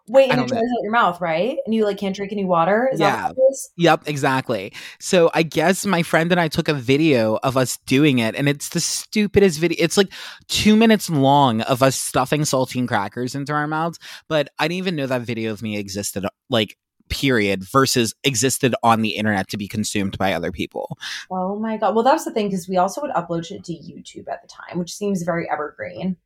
[0.07, 1.57] Wait, and it dries out your mouth, right?
[1.65, 2.89] And you like can't drink any water.
[2.93, 3.15] Is Yeah.
[3.15, 3.71] that what it is?
[3.77, 4.71] Yep, exactly.
[4.99, 8.47] So I guess my friend and I took a video of us doing it, and
[8.47, 9.77] it's the stupidest video.
[9.79, 10.13] It's like
[10.47, 13.97] two minutes long of us stuffing saltine crackers into our mouths.
[14.27, 16.77] But I didn't even know that video of me existed, like,
[17.09, 20.97] period, versus existed on the internet to be consumed by other people.
[21.31, 21.95] Oh my god.
[21.95, 24.77] Well, that's the thing because we also would upload it to YouTube at the time,
[24.77, 26.17] which seems very evergreen.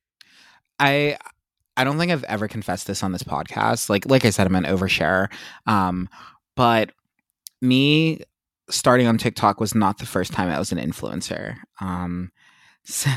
[0.80, 1.17] I.
[1.80, 3.89] I don't think I've ever confessed this on this podcast.
[3.89, 5.32] Like, like I said, I'm an oversharer.
[5.65, 6.09] Um,
[6.57, 6.91] but
[7.61, 8.19] me
[8.69, 11.55] starting on TikTok was not the first time I was an influencer.
[11.80, 12.34] Um,
[12.84, 13.09] so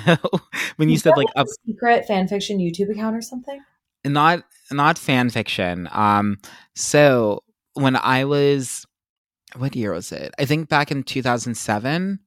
[0.77, 3.61] when you Is said like a secret fan fiction YouTube account or something?
[4.05, 5.89] not not fan fiction.
[5.91, 6.39] Um,
[6.77, 7.43] so
[7.75, 8.87] when I was,
[9.57, 10.33] what year was it?
[10.39, 12.21] I think back in 2007.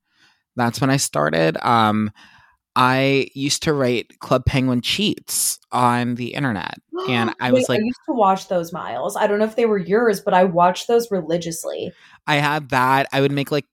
[0.57, 1.57] That's when I started.
[1.65, 2.11] Um,
[2.75, 6.75] I used to write Club Penguin cheats on the internet,
[7.09, 9.15] and I was Wait, like, I used to watch those miles.
[9.15, 11.93] I don't know if they were yours, but I watched those religiously.
[12.27, 13.07] I had that.
[13.13, 13.65] I would make like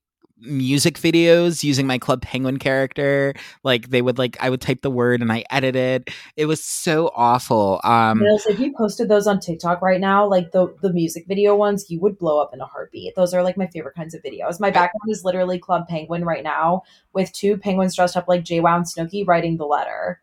[0.42, 3.34] music videos using my Club Penguin character.
[3.62, 6.10] Like they would like I would type the word and I edit it.
[6.36, 7.80] It was so awful.
[7.84, 11.56] Um Mills, if you posted those on TikTok right now, like the the music video
[11.56, 13.14] ones, you would blow up in a heartbeat.
[13.14, 14.60] Those are like my favorite kinds of videos.
[14.60, 16.82] My background is literally Club Penguin right now,
[17.12, 20.20] with two penguins dressed up like JWoww and Snooki writing the letter.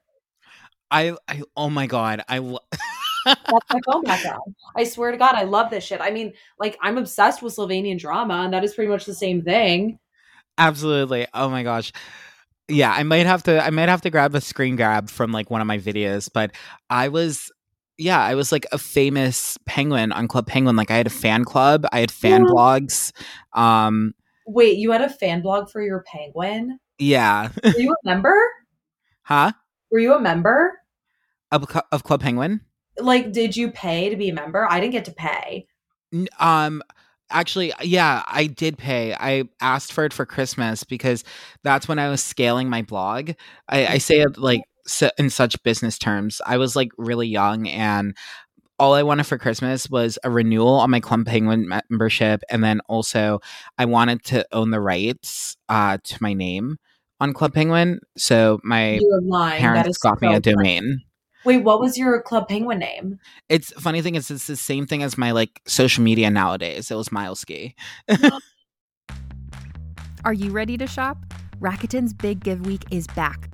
[0.92, 2.24] I, I oh my god.
[2.28, 2.60] I lo-
[3.26, 4.56] That's my phone background.
[4.76, 6.02] I swear to God, I love this shit.
[6.02, 9.42] I mean, like I'm obsessed with Slovenian drama, and that is pretty much the same
[9.42, 10.00] thing.
[10.60, 11.26] Absolutely.
[11.34, 11.92] Oh my gosh.
[12.68, 15.50] Yeah, I might have to I might have to grab a screen grab from like
[15.50, 16.52] one of my videos, but
[16.90, 17.52] I was
[17.98, 20.76] yeah, I was like a famous penguin on Club Penguin.
[20.76, 22.52] Like I had a fan club, I had fan Yeah.
[22.52, 23.12] blogs.
[23.54, 24.14] Um
[24.46, 26.80] Wait, you had a fan blog for your penguin?
[27.00, 27.50] yeah.
[27.64, 28.36] Were you a member?
[29.24, 29.52] huh?
[29.92, 30.80] Were you a member?
[31.52, 32.62] Of, of Club Penguin?
[33.00, 34.68] Like, did you pay to be a member?
[34.70, 35.68] I didn't get to pay.
[36.40, 36.82] Um
[37.32, 39.14] actually yeah, I did pay.
[39.14, 41.24] I asked for it for Christmas because
[41.64, 43.32] that's when I was scaling my blog.
[43.68, 44.62] I, I say it like
[45.18, 46.42] in such business terms.
[46.46, 48.16] I was like really young and
[48.80, 52.80] all I wanted for Christmas was a renewal on my Club Penguin membership and then
[52.88, 53.40] also
[53.78, 56.78] I wanted to own the rights uh to my name
[57.20, 58.00] on Club Penguin.
[58.18, 59.00] So my
[59.58, 60.42] parents got me so a funny.
[60.42, 61.02] domain.
[61.46, 63.20] Wait, what was your Club Penguin name?
[63.48, 66.92] It's funny thing is it's the same thing as my like social media nowadays.
[66.92, 67.74] It was Mileski.
[70.26, 71.18] Are you ready to shop?
[71.60, 73.54] Rakuten's Big Give Week is back.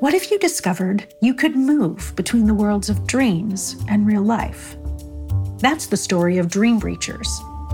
[0.00, 4.76] What if you discovered you could move between the worlds of dreams and real life?
[5.58, 7.26] That's the story of Dream Breachers,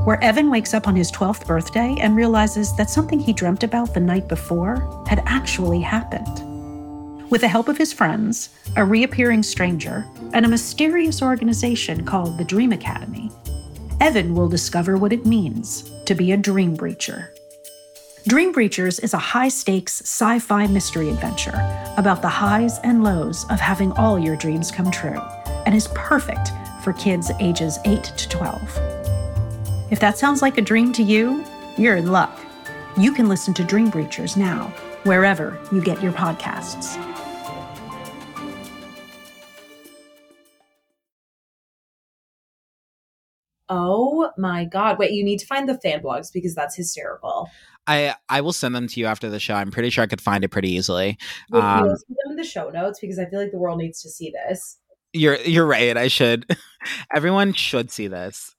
[0.06, 3.92] where Evan wakes up on his 12th birthday and realizes that something he dreamt about
[3.92, 7.28] the night before had actually happened.
[7.28, 12.44] With the help of his friends, a reappearing stranger, and a mysterious organization called the
[12.44, 13.32] Dream Academy,
[14.00, 17.30] Evan will discover what it means to be a Dream Breacher.
[18.28, 21.56] Dream Breachers is a high stakes sci fi mystery adventure
[21.96, 25.20] about the highs and lows of having all your dreams come true
[25.66, 26.52] and is perfect
[26.84, 28.62] for kids ages 8 to 12.
[29.90, 31.44] If that sounds like a dream to you,
[31.76, 32.38] you're in luck.
[32.96, 34.68] You can listen to Dream Breachers now,
[35.02, 37.11] wherever you get your podcasts.
[43.68, 44.98] Oh my god!
[44.98, 47.48] Wait, you need to find the fan blogs because that's hysterical.
[47.86, 49.54] I I will send them to you after the show.
[49.54, 51.18] I'm pretty sure I could find it pretty easily.
[51.50, 53.58] Will Um, you also put them in the show notes because I feel like the
[53.58, 54.78] world needs to see this.
[55.12, 55.96] You're you're right.
[55.96, 56.46] I should.
[57.14, 58.54] Everyone should see this.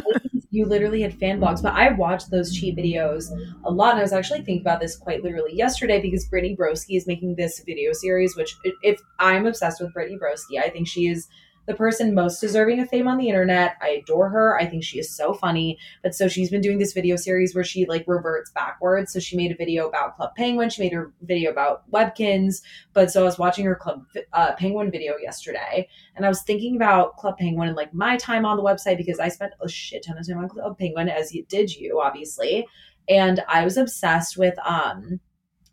[0.50, 3.30] you literally had fan blogs, but I watched those cheat videos
[3.64, 3.92] a lot.
[3.92, 7.36] And I was actually thinking about this quite literally yesterday because Brittany Broski is making
[7.36, 11.26] this video series, which if I'm obsessed with Brittany Broski, I think she is
[11.66, 13.76] the person most deserving of fame on the internet.
[13.80, 14.58] I adore her.
[14.58, 15.78] I think she is so funny.
[16.02, 19.12] But so she's been doing this video series where she like reverts backwards.
[19.12, 20.70] So she made a video about Club Penguin.
[20.70, 22.62] She made a video about Webkinz.
[22.92, 26.76] But so I was watching her Club uh, Penguin video yesterday and I was thinking
[26.76, 30.04] about Club Penguin and like my time on the website because I spent a shit
[30.04, 32.66] ton of time on Club Penguin, as did you, obviously.
[33.08, 35.20] And I was obsessed with um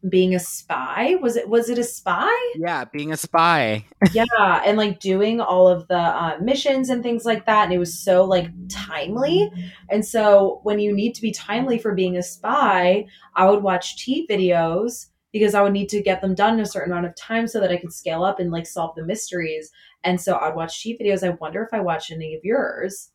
[0.07, 1.15] being a spy.
[1.21, 2.29] Was it was it a spy?
[2.55, 3.85] Yeah, being a spy.
[4.13, 7.65] yeah, and like doing all of the uh, missions and things like that.
[7.65, 9.51] And it was so like timely.
[9.89, 13.97] And so when you need to be timely for being a spy, I would watch
[13.97, 17.15] cheat videos because I would need to get them done in a certain amount of
[17.15, 19.69] time so that I could scale up and like solve the mysteries.
[20.03, 21.27] And so I'd watch cheat videos.
[21.27, 23.09] I wonder if I watched any of yours.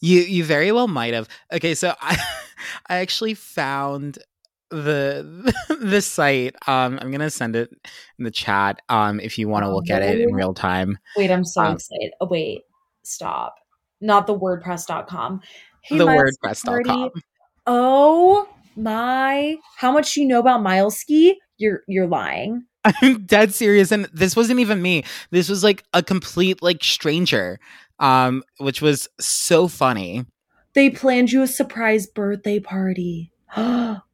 [0.00, 1.28] You you very well might have.
[1.52, 2.18] Okay, so I
[2.88, 4.18] I actually found
[4.70, 6.54] the the site.
[6.66, 7.70] Um I'm gonna send it
[8.18, 10.98] in the chat um if you want to look at it in real time.
[11.16, 12.12] Wait, I'm so Um, excited.
[12.20, 12.62] Oh, wait,
[13.02, 13.56] stop.
[14.00, 15.40] Not the wordpress.com.
[15.82, 16.84] Hey, the Miles wordpress.com.
[16.84, 17.10] Party.
[17.66, 19.56] Oh my!
[19.76, 21.34] How much do you know about Mileski?
[21.58, 22.64] You're you're lying.
[23.02, 25.04] I'm dead serious and this wasn't even me.
[25.30, 27.58] This was like a complete like stranger.
[27.98, 30.24] Um which was so funny.
[30.74, 33.32] They planned you a surprise birthday party.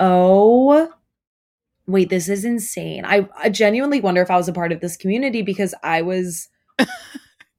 [0.00, 0.92] oh.
[1.86, 3.04] Wait, this is insane.
[3.06, 6.48] I, I genuinely wonder if I was a part of this community because I was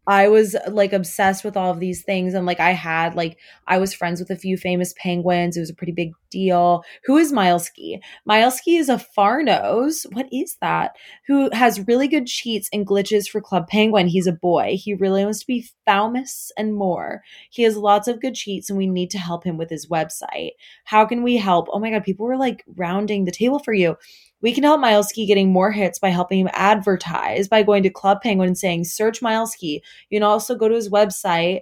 [0.07, 3.37] I was uh, like obsessed with all of these things and like I had like
[3.67, 5.55] I was friends with a few famous penguins.
[5.55, 6.83] It was a pretty big deal.
[7.05, 7.99] Who is Mileski?
[8.27, 10.05] Mileski is a Farnos.
[10.13, 10.95] What is that?
[11.27, 14.07] Who has really good cheats and glitches for Club Penguin.
[14.07, 14.77] He's a boy.
[14.79, 17.21] He really wants to be famous and more.
[17.51, 20.51] He has lots of good cheats and we need to help him with his website.
[20.85, 21.67] How can we help?
[21.71, 23.95] Oh my god, people were like rounding the table for you.
[24.41, 28.21] We can help Mileski getting more hits by helping him advertise by going to Club
[28.21, 29.81] Penguin and saying search Mileski.
[30.09, 31.59] You can also go to his website,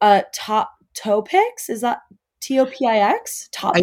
[0.00, 1.68] uh top Topix.
[1.68, 2.00] Is that
[2.40, 3.48] T O P I X?
[3.52, 3.82] Topix?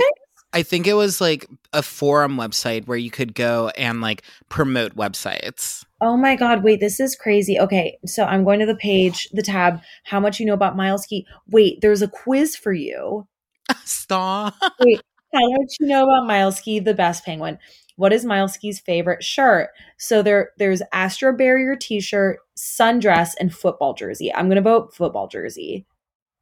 [0.56, 4.96] I think it was like a forum website where you could go and like promote
[4.96, 5.84] websites.
[6.00, 7.60] Oh my god, wait, this is crazy.
[7.60, 11.24] Okay, so I'm going to the page, the tab, how much you know about Mileski.
[11.50, 13.28] Wait, there's a quiz for you.
[13.84, 14.56] Stop.
[14.80, 15.02] Wait,
[15.34, 17.58] how much you know about Mileski, the best penguin?
[17.98, 19.70] What is Mileski's favorite shirt?
[19.98, 24.34] So there there's Astro Barrier t-shirt, sundress, and football jersey.
[24.34, 25.86] I'm gonna vote football jersey.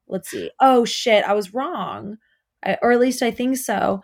[0.07, 0.51] Let's see.
[0.59, 2.17] Oh shit, I was wrong.
[2.65, 4.01] I, or at least I think so.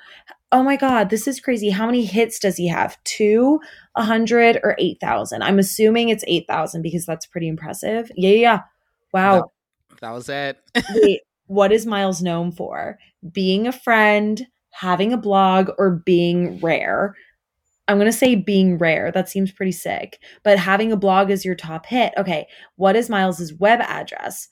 [0.52, 1.70] Oh my god, this is crazy.
[1.70, 2.98] How many hits does he have?
[3.04, 3.60] Two,
[3.96, 5.44] a hundred, or eight thousand?
[5.44, 8.12] I'm assuming it's eight thousand because that's pretty impressive.
[8.16, 8.62] Yeah, yeah, yeah.
[9.14, 9.52] Wow.
[10.02, 10.60] That was it.
[10.94, 12.98] Wait, what is Miles known for?
[13.32, 17.16] Being a friend, having a blog, or being rare?
[17.90, 19.12] I'm going to say being rare.
[19.12, 20.20] That seems pretty sick.
[20.44, 22.14] But having a blog is your top hit.
[22.18, 24.48] Okay, what is Miles's web address?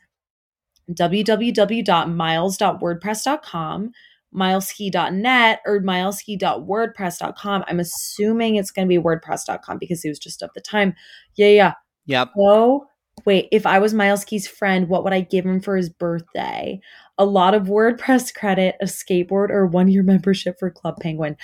[0.91, 3.91] www.miles.wordpress.com,
[4.33, 7.63] mileski.net, or mileski.wordpress.com.
[7.67, 10.95] I'm assuming it's going to be wordpress.com because it was just of the time.
[11.35, 11.73] Yeah, yeah.
[12.07, 12.29] Yep.
[12.39, 12.87] Oh,
[13.25, 13.49] wait.
[13.51, 16.79] If I was Mileski's friend, what would I give him for his birthday?
[17.17, 21.35] A lot of WordPress credit, a skateboard, or one year membership for Club Penguin.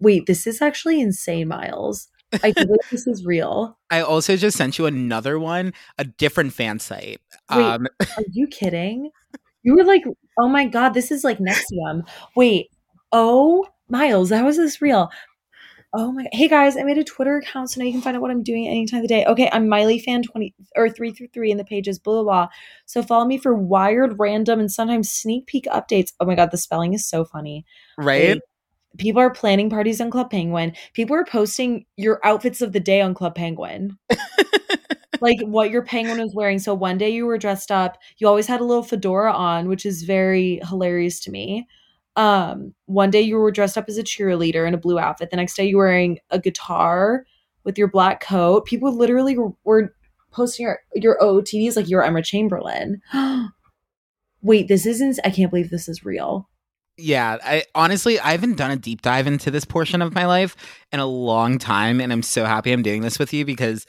[0.00, 2.08] Wait, this is actually insane, Miles.
[2.32, 3.78] I like this is real.
[3.90, 7.20] I also just sent you another one, a different fan site.
[7.54, 7.64] Wait.
[7.64, 9.10] Um, Are you kidding?
[9.62, 10.04] You were like,
[10.38, 12.06] oh my God, this is like NXIVM.
[12.34, 12.70] Wait,
[13.12, 15.10] oh, Miles, how is this real?
[15.92, 18.20] Oh my, hey guys, I made a Twitter account so now you can find out
[18.20, 19.24] what I'm doing any time of the day.
[19.24, 22.48] Okay, I'm Miley fan 20 or 3 through 3 in the pages, blah, blah, blah.
[22.84, 26.12] So follow me for wired, random, and sometimes sneak peek updates.
[26.20, 27.64] Oh my God, the spelling is so funny.
[27.96, 28.34] right?
[28.34, 28.42] Wait,
[28.98, 30.72] People are planning parties on Club Penguin.
[30.92, 33.96] People are posting your outfits of the day on Club Penguin.
[35.20, 36.58] like what your penguin was wearing.
[36.58, 37.98] So one day you were dressed up.
[38.18, 41.66] You always had a little fedora on, which is very hilarious to me.
[42.16, 45.30] Um, one day you were dressed up as a cheerleader in a blue outfit.
[45.30, 47.26] The next day you were wearing a guitar
[47.64, 48.64] with your black coat.
[48.64, 49.92] People literally were,
[50.32, 53.00] posting your your OOTDs like you're Emma Chamberlain.
[54.42, 55.18] Wait, this isn't.
[55.24, 56.48] I can't believe this is real.
[56.98, 60.56] Yeah, I honestly I haven't done a deep dive into this portion of my life
[60.92, 63.86] in a long time and I'm so happy I'm doing this with you because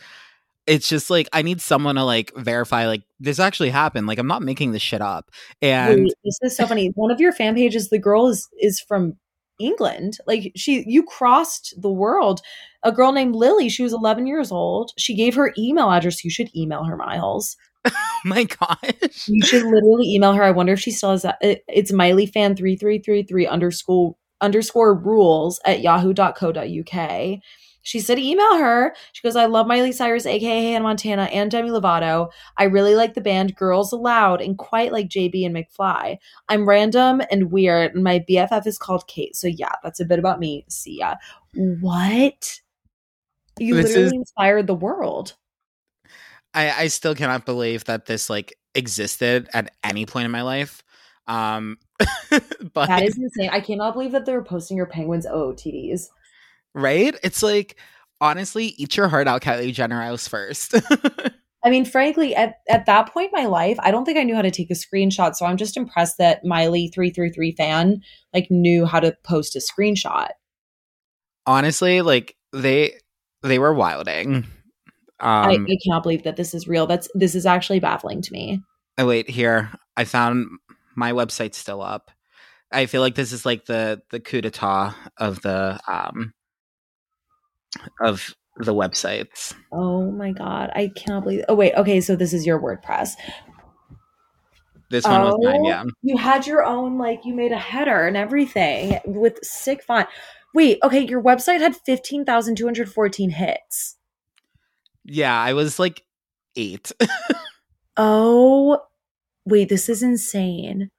[0.68, 4.08] it's just like I need someone to like verify like this actually happened.
[4.08, 5.32] Like I'm not making this shit up.
[5.62, 6.92] And Wait, this is so funny.
[6.96, 9.16] One of your fan pages, the girl is is from
[9.60, 10.18] England.
[10.28, 12.42] Like she you crossed the world.
[12.84, 14.92] A girl named Lily, she was 11 years old.
[14.98, 16.24] She gave her email address.
[16.24, 17.56] You should email her, Miles.
[17.86, 17.92] Oh
[18.26, 19.28] my gosh.
[19.28, 20.44] You should literally email her.
[20.44, 21.38] I wonder if she still has that.
[21.42, 27.40] It- It's Miley fan 3333 underscore underscore rules at yahoo.co.uk.
[27.82, 28.94] She said email her.
[29.14, 32.30] She goes, I love Miley Cyrus, aka Hannah Montana, and Demi Lovato.
[32.58, 36.18] I really like the band Girls Aloud and quite like JB and McFly.
[36.50, 39.38] I'm random and weird, and my BFF is called Kate.
[39.38, 40.66] So yeah, that's a bit about me.
[40.68, 41.16] See ya.
[41.80, 42.60] What?
[43.58, 45.36] You This literally is- inspired the world.
[46.58, 50.84] I, I still cannot believe that this like existed at any point in my life.
[51.28, 51.78] Um
[52.74, 53.50] but That is insane.
[53.52, 56.08] I cannot believe that they're posting your penguins OOTDs.
[56.74, 57.16] right?
[57.24, 57.78] It's like
[58.20, 60.02] honestly, eat your heart out, Kylie Jenner.
[60.02, 60.74] I was first.
[61.64, 64.36] I mean, frankly, at, at that point in my life, I don't think I knew
[64.36, 65.36] how to take a screenshot.
[65.36, 68.02] So I'm just impressed that Miley333 fan
[68.34, 70.30] like knew how to post a screenshot.
[71.46, 72.94] honestly, like they
[73.44, 74.48] they were wilding.
[75.20, 76.88] I, Um I cannot believe that this is real.
[76.88, 78.62] That's this is actually baffling to me.
[78.98, 79.72] oh, wait, here.
[79.96, 80.48] I found
[80.96, 82.12] my website's still up.
[82.72, 86.34] I feel like this is like the the coup d'etat of the um
[88.02, 89.54] of the websites.
[89.72, 91.46] Oh my god, I cannot believe.
[91.48, 93.12] Oh wait, okay, so this is your WordPress.
[94.90, 95.84] This one was mine, Oh, yeah.
[96.02, 100.08] You had your own like you made a header and everything with sick font.
[100.54, 103.98] Wait, okay, your website had 15,214 hits.
[105.08, 106.04] Yeah, I was like
[106.56, 106.92] eight.
[107.98, 108.82] Oh,
[109.46, 110.92] wait, this is insane.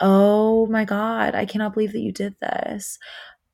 [0.00, 1.34] Oh my God.
[1.34, 2.98] I cannot believe that you did this.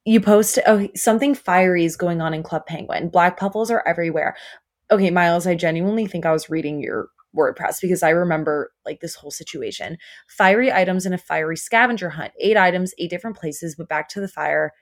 [0.05, 3.09] You post oh, something fiery is going on in Club Penguin.
[3.11, 4.37] Black puffles are everywhere.
[4.91, 9.17] Okay, Miles, I genuinely think I was reading your WordPress because I remember like this
[9.17, 9.99] whole situation.
[10.29, 12.33] Fiery items in a fiery scavenger hunt.
[12.41, 14.73] Eight items, eight different places, but back to the fire.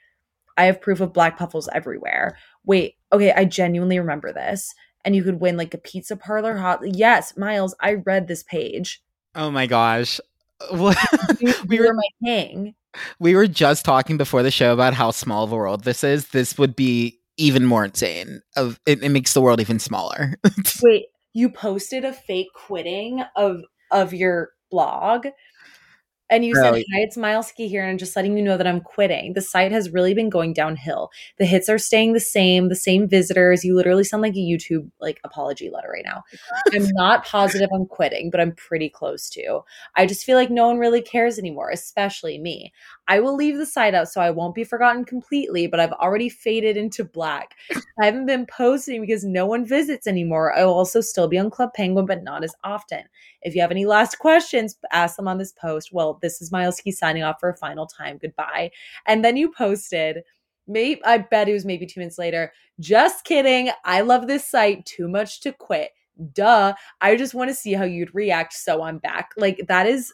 [0.57, 2.39] I have proof of black puffles everywhere.
[2.67, 6.81] Wait, okay, I genuinely remember this and you could win like a pizza parlor hot.
[6.85, 9.03] Yes, Miles, I read this page.
[9.35, 10.21] oh my gosh.
[10.71, 10.97] What
[11.69, 12.75] We were- were my king.
[13.19, 16.29] we were just talking before the show about how small of a world this is.
[16.29, 18.41] This would be even more insane.
[18.57, 20.35] Of it, it makes the world even smaller.
[20.83, 23.61] Wait, you posted a fake quitting of
[23.91, 25.27] of your blog.
[26.29, 28.81] And you said, Hi, it's Mileski here, and I'm just letting you know that I'm
[28.81, 29.35] quitting.
[29.35, 31.11] The site has really been going downhill.
[31.39, 33.65] The hits are staying the same, the same visitors.
[33.65, 36.25] You literally sound like a YouTube like apology letter right now.
[36.73, 39.61] I'm not positive I'm quitting, but I'm pretty close to.
[39.95, 42.73] I just feel like no one really cares anymore, especially me.
[43.07, 46.29] I will leave the site out so I won't be forgotten completely, but I've already
[46.29, 47.55] faded into black.
[48.01, 50.53] I haven't been posting because no one visits anymore.
[50.53, 53.05] I will also still be on Club Penguin, but not as often.
[53.47, 55.93] If you have any last questions, ask them on this post.
[55.93, 58.19] Well, this is Mileski signing off for a final time.
[58.19, 58.73] Goodbye.
[59.07, 60.25] And then you posted,
[60.67, 62.53] maybe I bet it was maybe two minutes later.
[62.81, 63.71] Just kidding.
[63.85, 65.93] I love this site too much to quit.
[66.33, 66.75] Duh.
[67.01, 68.53] I just want to see how you'd react.
[68.53, 69.31] So I'm back.
[69.37, 70.13] Like that is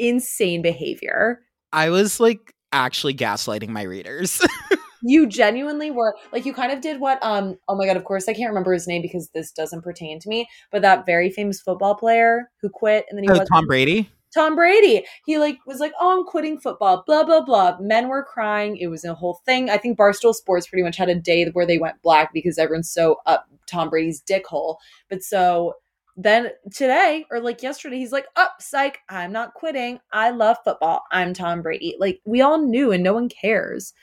[0.00, 1.42] insane behavior.
[1.72, 4.44] I was like actually gaslighting my readers.
[5.08, 8.28] you genuinely were like you kind of did what um oh my god of course
[8.28, 11.60] i can't remember his name because this doesn't pertain to me but that very famous
[11.60, 14.10] football player who quit and then he oh, was Tom Brady.
[14.34, 15.04] Tom Brady.
[15.24, 17.78] He like was like, "Oh, I'm quitting football." Blah blah blah.
[17.80, 18.76] Men were crying.
[18.76, 19.70] It was a whole thing.
[19.70, 22.90] I think Barstool Sports pretty much had a day where they went black because everyone's
[22.90, 24.78] so up Tom Brady's dick hole.
[25.08, 25.74] But so
[26.16, 28.98] then today or like yesterday, he's like, "Up, psych!
[29.08, 30.00] I'm not quitting.
[30.12, 31.02] I love football.
[31.10, 33.94] I'm Tom Brady." Like we all knew, and no one cares.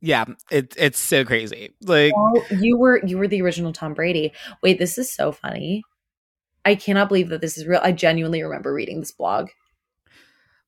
[0.00, 1.74] Yeah, it, it's so crazy.
[1.82, 4.32] Like, Oh, you were you were the original Tom Brady.
[4.62, 5.82] Wait, this is so funny.
[6.64, 7.80] I cannot believe that this is real.
[7.82, 9.48] I genuinely remember reading this blog.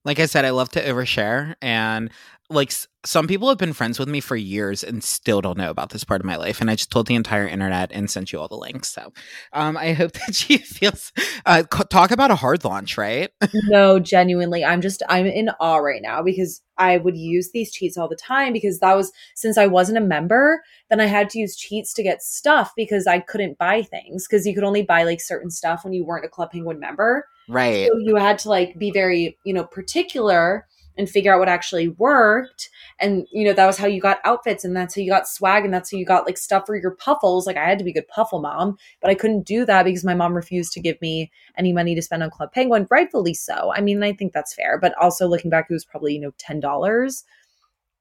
[0.05, 2.11] like I said, I love to overshare, and
[2.51, 2.73] like
[3.05, 6.05] some people have been friends with me for years and still don't know about this
[6.05, 6.61] part of my life.
[6.61, 8.91] And I just told the entire internet and sent you all the links.
[8.91, 9.13] So,
[9.53, 11.13] um, I hope that she feels.
[11.45, 13.31] Uh, c- talk about a hard launch, right?
[13.69, 17.97] no, genuinely, I'm just I'm in awe right now because I would use these cheats
[17.97, 21.39] all the time because that was since I wasn't a member, then I had to
[21.39, 25.05] use cheats to get stuff because I couldn't buy things because you could only buy
[25.05, 27.27] like certain stuff when you weren't a Club Penguin member.
[27.49, 27.89] right.
[27.89, 30.67] So you had to like be very, you know, particular
[30.97, 32.71] and figure out what actually worked.
[32.99, 35.65] And, you know, that was how you got outfits and that's how you got swag
[35.65, 37.47] and that's how you got like stuff for your puffles.
[37.47, 40.05] Like I had to be a good puffle mom, but I couldn't do that because
[40.05, 43.73] my mom refused to give me any money to spend on Club Penguin, rightfully so.
[43.75, 44.79] I mean, I think that's fair.
[44.79, 47.23] But also looking back, it was probably, you know, $10.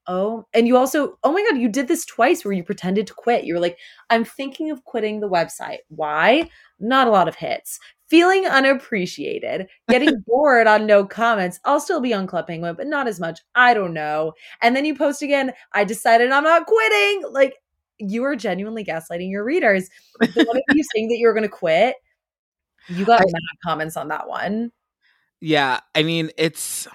[0.08, 3.14] Oh, and you also, oh my God, you did this twice where you pretended to
[3.14, 3.46] quit.
[3.46, 3.78] You were like,
[4.10, 5.80] I'm thinking of quitting the website.
[5.90, 6.50] Why?
[6.80, 7.80] Not a lot of hits.
[8.12, 11.62] Feeling unappreciated, getting bored on no comments.
[11.64, 13.40] I'll still be on Club Penguin, but not as much.
[13.56, 14.34] I don't know.
[14.62, 17.24] And then you post again, I decided I'm not quitting.
[17.32, 17.56] Like,
[18.00, 19.90] you are genuinely gaslighting your readers.
[20.20, 21.96] The one of you saying that you were going to quit,
[22.90, 23.26] you got I-
[23.66, 24.74] comments on that one.
[25.40, 26.90] Yeah, I mean it's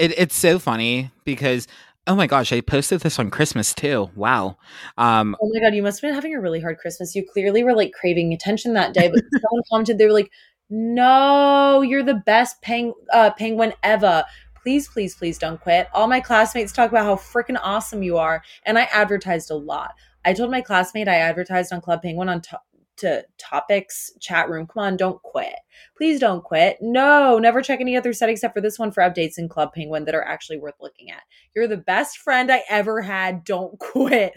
[0.00, 1.68] it, it's so funny because
[2.08, 4.10] oh my gosh, I posted this on Christmas too.
[4.16, 4.56] Wow.
[4.96, 7.14] Um Oh my god, you must have been having a really hard Christmas.
[7.14, 10.32] You clearly were like craving attention that day, but someone commented they were like,
[10.70, 14.24] "No, you're the best peng- uh, penguin ever.
[14.62, 18.42] Please, please, please don't quit." All my classmates talk about how freaking awesome you are,
[18.64, 19.94] and I advertised a lot.
[20.24, 22.60] I told my classmate I advertised on Club Penguin on to-
[22.98, 24.66] to Topix chat room.
[24.66, 25.56] Come on, don't quit.
[25.96, 26.78] Please don't quit.
[26.80, 30.04] No, never check any other set except for this one for updates in Club Penguin
[30.06, 31.22] that are actually worth looking at.
[31.54, 33.44] You're the best friend I ever had.
[33.44, 34.32] Don't quit.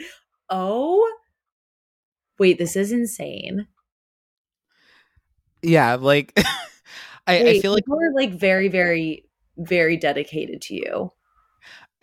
[0.49, 1.09] Oh,
[2.39, 3.68] wait, this is insane.
[5.62, 6.34] yeah, like
[7.28, 9.26] I, I feel like we're like very, very,
[9.57, 11.12] very dedicated to you.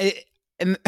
[0.00, 0.14] I,
[0.61, 0.78] and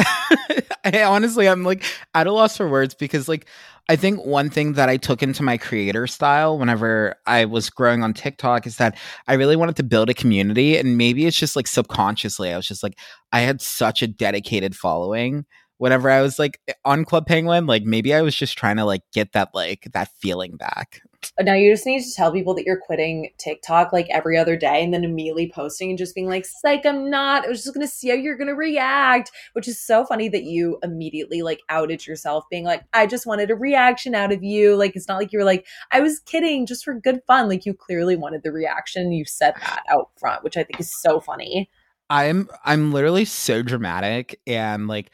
[0.83, 3.47] I honestly I'm like at a loss for words because like
[3.91, 8.03] I think one thing that I took into my creator style whenever I was growing
[8.03, 11.57] on TikTok is that I really wanted to build a community and maybe it's just
[11.57, 12.97] like subconsciously I was just like
[13.33, 15.45] I had such a dedicated following
[15.77, 19.01] whenever I was like on Club Penguin like maybe I was just trying to like
[19.13, 21.01] get that like that feeling back.
[21.39, 24.83] Now you just need to tell people that you're quitting TikTok like every other day
[24.83, 27.45] and then immediately posting and just being like, psych, I'm not.
[27.45, 29.31] I was just gonna see how you're gonna react.
[29.53, 33.51] Which is so funny that you immediately like outed yourself, being like, I just wanted
[33.51, 34.75] a reaction out of you.
[34.75, 37.47] Like it's not like you were like, I was kidding, just for good fun.
[37.47, 39.11] Like you clearly wanted the reaction.
[39.11, 41.69] You said that out front, which I think is so funny.
[42.09, 45.11] I'm I'm literally so dramatic and like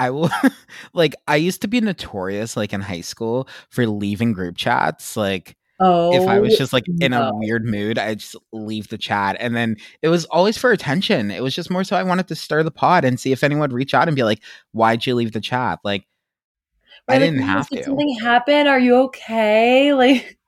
[0.00, 0.30] I will
[0.94, 5.56] like I used to be notorious like in high school for leaving group chats like
[5.80, 9.36] Oh if I was just like in a weird mood I'd just leave the chat
[9.40, 12.36] and then it was always for attention it was just more so I wanted to
[12.36, 14.42] stir the pot and see if anyone would reach out and be like
[14.72, 16.06] why'd you leave the chat like
[17.08, 18.68] I Right, like, didn't "Oh, have did to Something happened.
[18.68, 19.92] Are you okay?
[20.00, 20.38] Like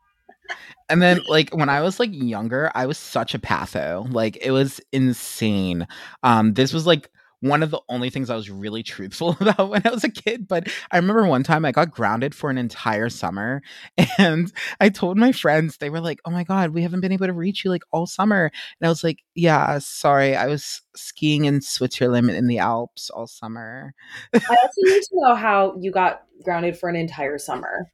[0.89, 4.13] And then like when I was like younger, I was such a patho.
[4.13, 5.87] Like it was insane.
[6.23, 7.11] Um this was like
[7.43, 10.47] one of the only things I was really truthful about when I was a kid,
[10.47, 13.63] but I remember one time I got grounded for an entire summer
[14.19, 17.27] and I told my friends they were like, "Oh my god, we haven't been able
[17.27, 20.37] to reach you like all summer." And I was like, "Yeah, sorry.
[20.37, 23.93] I was skiing in Switzerland in the Alps all summer."
[24.33, 27.93] I also need to know how you got grounded for an entire summer.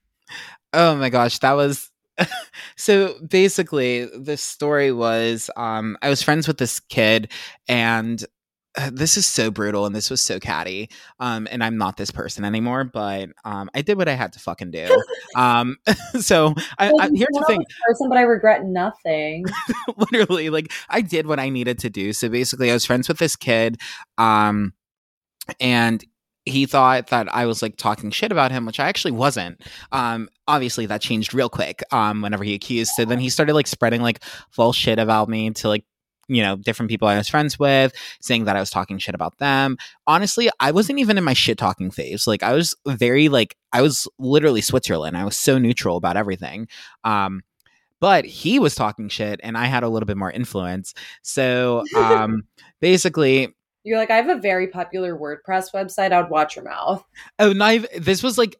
[0.74, 1.90] Oh my gosh, that was
[2.76, 7.32] so basically the story was um I was friends with this kid
[7.66, 8.24] and
[8.92, 10.88] this is so brutal and this was so catty
[11.20, 14.38] um and i'm not this person anymore but um i did what i had to
[14.38, 14.86] fucking do
[15.36, 15.76] um
[16.20, 19.44] so I, I here's the thing person, but I regret nothing.
[19.96, 23.18] literally like i did what i needed to do so basically i was friends with
[23.18, 23.80] this kid
[24.16, 24.72] um
[25.60, 26.04] and
[26.44, 29.60] he thought that I was like talking shit about him, which I actually wasn't.
[29.92, 31.82] Um, obviously that changed real quick.
[31.92, 35.50] Um, whenever he accused, so then he started like spreading like false shit about me
[35.50, 35.84] to like
[36.28, 39.38] you know different people I was friends with, saying that I was talking shit about
[39.38, 39.76] them.
[40.06, 42.26] Honestly, I wasn't even in my shit talking phase.
[42.26, 45.16] Like I was very like I was literally Switzerland.
[45.16, 46.68] I was so neutral about everything.
[47.04, 47.42] Um,
[48.00, 50.94] but he was talking shit, and I had a little bit more influence.
[51.22, 52.44] So um,
[52.80, 53.54] basically,
[53.84, 56.12] You're like, I have a very popular WordPress website.
[56.12, 57.04] I would watch your mouth.
[57.38, 58.56] Oh, not even, this was like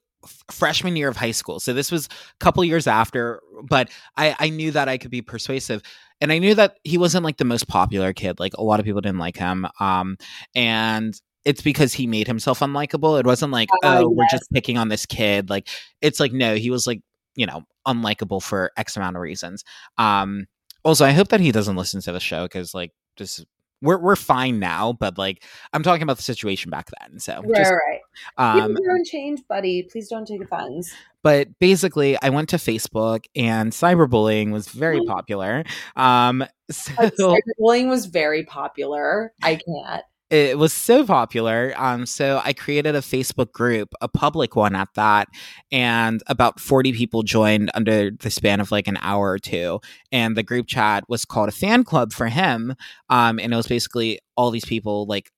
[0.50, 1.60] freshman year of high school.
[1.60, 5.22] So this was a couple years after, but I, I knew that I could be
[5.22, 5.82] persuasive.
[6.20, 8.40] And I knew that he wasn't like the most popular kid.
[8.40, 9.66] Like a lot of people didn't like him.
[9.78, 10.16] Um,
[10.54, 11.14] and
[11.44, 13.18] it's because he made himself unlikable.
[13.20, 15.48] It wasn't like, Oh, oh, we're just picking on this kid.
[15.48, 15.68] Like
[16.00, 17.00] it's like, no, he was like,
[17.36, 19.62] you know, unlikable for X amount of reasons.
[19.96, 20.46] Um,
[20.84, 23.44] also, I hope that he doesn't listen to the show because like this
[23.82, 27.18] we're we're fine now, but like I'm talking about the situation back then.
[27.20, 28.00] So Right, just right.
[28.36, 29.82] um People and change, buddy.
[29.84, 30.92] Please don't take offense.
[31.22, 35.64] but basically i went to facebook and cyberbullying was very popular
[35.96, 39.32] um so Like, cyberbullying was very popular.
[39.42, 40.04] I can't.
[40.30, 44.88] It was so popular um so i created a facebook group a public one at
[44.94, 45.28] that
[45.72, 49.80] and about 40 people joined under the span of like an hour or two
[50.12, 52.74] and the group chat was called a fan club for him
[53.08, 55.30] um and it was basically all these people like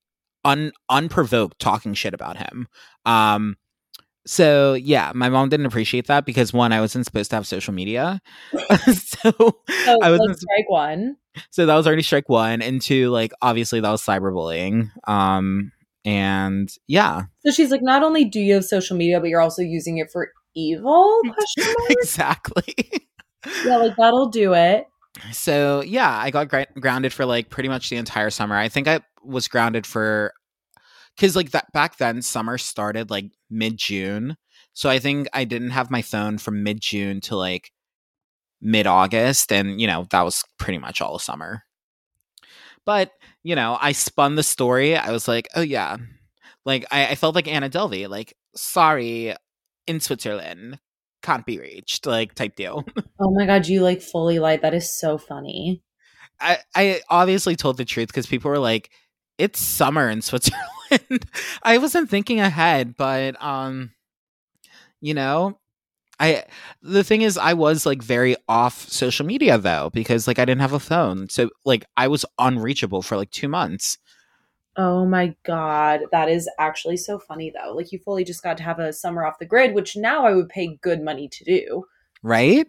[0.45, 2.67] un unprovoked talking shit about him
[3.07, 3.57] um
[4.27, 7.73] so yeah my mom didn't appreciate that because one i wasn't supposed to have social
[7.73, 8.21] media
[8.95, 9.31] so
[9.85, 11.17] So I wasn't strike one.
[11.51, 15.73] So that was already strike one and two like obviously that was cyberbullying um
[16.05, 19.61] And yeah, So she's like, not only do you have social media, but you're also
[19.63, 21.21] using it for evil?
[21.91, 22.75] Exactly.
[23.65, 24.87] yeah, like that'll do it.
[25.33, 28.57] So yeah, I got gra- grounded for like pretty much the entire summer.
[28.57, 30.33] I think I was grounded for
[31.17, 34.37] because like that back then summer started like mid June.
[34.73, 37.73] So I think I didn't have my phone from mid June to like
[38.61, 41.65] mid August, and you know that was pretty much all summer.
[42.87, 44.97] But you know, I spun the story.
[44.97, 45.97] I was like, oh yeah,
[46.65, 49.35] like I, I felt like Anna Delvey, like sorry,
[49.87, 50.79] in Switzerland
[51.23, 52.85] can't be reached, like type deal.
[53.23, 54.63] Oh my god, you like fully lied.
[54.63, 55.83] That is so funny.
[56.41, 58.91] I, I obviously told the truth because people were like,
[59.37, 61.27] "It's summer in Switzerland."
[61.63, 63.93] I wasn't thinking ahead, but um,
[65.03, 65.60] you know,
[66.21, 66.45] I
[66.83, 70.61] the thing is, I was like very off social media though because like I didn't
[70.61, 73.99] have a phone, so like I was unreachable for like two months.
[74.77, 77.73] Oh my god, that is actually so funny though.
[77.73, 80.35] Like you fully just got to have a summer off the grid, which now I
[80.35, 81.85] would pay good money to do.
[82.23, 82.67] Right?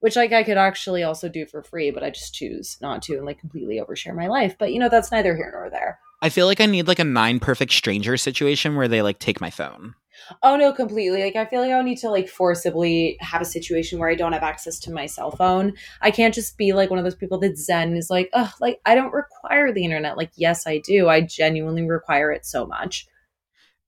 [0.00, 3.16] Which like I could actually also do for free, but I just choose not to
[3.16, 4.56] and like completely overshare my life.
[4.58, 5.98] But you know, that's neither here nor there.
[6.22, 9.40] I feel like I need like a nine perfect stranger situation where they like take
[9.40, 9.94] my phone.
[10.42, 11.22] Oh no, completely.
[11.22, 14.32] Like I feel like I need to like forcibly have a situation where I don't
[14.32, 15.72] have access to my cell phone.
[16.00, 18.80] I can't just be like one of those people that Zen is like, oh, like
[18.86, 20.16] I don't require the internet.
[20.16, 21.08] Like, yes, I do.
[21.08, 23.06] I genuinely require it so much.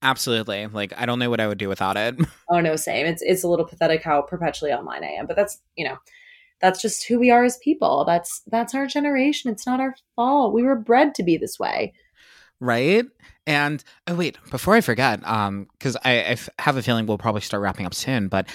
[0.03, 0.67] Absolutely.
[0.67, 2.17] Like I don't know what I would do without it.
[2.51, 3.07] Oh no, same.
[3.07, 5.97] It's it's a little pathetic how perpetually online I am, but that's you know,
[6.61, 8.05] that's just who we are as people.
[8.05, 9.51] That's that's our generation.
[9.51, 10.53] It's not our fault.
[10.53, 11.95] We were bred to be this way.
[12.63, 13.05] Right?
[13.47, 17.19] And oh wait before i forget um because I, I f- have a feeling we'll
[17.19, 18.49] probably start wrapping up soon but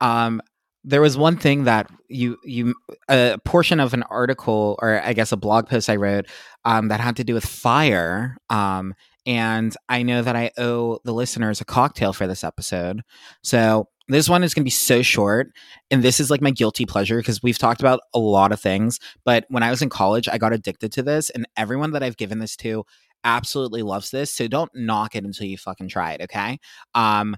[0.00, 0.40] um
[0.84, 2.76] there was one thing that you you
[3.08, 6.26] a portion of an article or i guess a blog post i wrote
[6.64, 8.94] um that had to do with fire um
[9.26, 13.02] and i know that i owe the listeners a cocktail for this episode.
[13.42, 15.52] So this one is going to be so short
[15.90, 18.98] and this is like my guilty pleasure because we've talked about a lot of things
[19.24, 22.16] but when i was in college i got addicted to this and everyone that i've
[22.16, 22.84] given this to
[23.24, 24.32] absolutely loves this.
[24.34, 26.22] So don't knock it until you fucking try it.
[26.22, 26.58] Okay.
[26.94, 27.36] Um,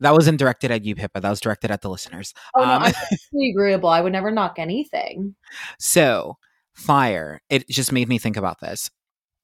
[0.00, 1.20] that wasn't directed at you, Pippa.
[1.20, 2.34] That was directed at the listeners.
[2.54, 3.88] Oh no, Um, I'm completely agreeable.
[3.88, 5.34] I would never knock anything.
[5.78, 6.36] so
[6.74, 7.40] fire.
[7.48, 8.90] It just made me think about this.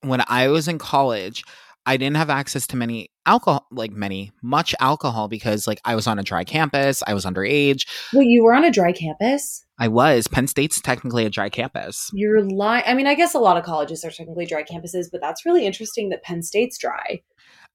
[0.03, 1.45] When I was in college,
[1.87, 6.07] I didn't have access to many alcohol, like many, much alcohol because like I was
[6.07, 7.03] on a dry campus.
[7.07, 7.89] I was underage.
[8.13, 9.65] Wait, you were on a dry campus?
[9.83, 10.29] I was.
[10.29, 12.09] Penn State's technically a dry campus.
[12.15, 12.85] You're lying.
[12.87, 15.67] I mean, I guess a lot of colleges are technically dry campuses, but that's really
[15.67, 17.21] interesting that Penn State's dry.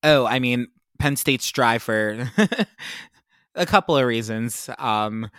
[0.03, 0.67] Oh, I mean,
[0.99, 2.31] Penn State's dry for
[3.55, 4.69] a couple of reasons.
[4.79, 5.29] Um,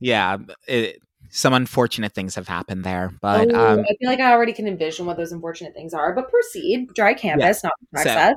[0.00, 0.36] yeah,
[0.68, 0.98] it,
[1.30, 4.68] some unfortunate things have happened there, but oh, um, I feel like I already can
[4.68, 6.14] envision what those unfortunate things are.
[6.14, 6.92] But proceed.
[6.94, 8.34] Dry campus, not So- access.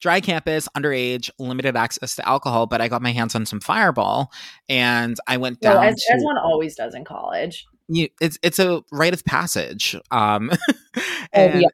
[0.00, 2.66] Dry campus, underage, limited access to alcohol.
[2.66, 4.32] But I got my hands on some Fireball,
[4.68, 7.66] and I went down Well, as, to as one always does in college.
[7.88, 9.96] you, it's it's a rite of passage.
[10.10, 10.50] Um,
[10.96, 11.68] Oh, and yeah.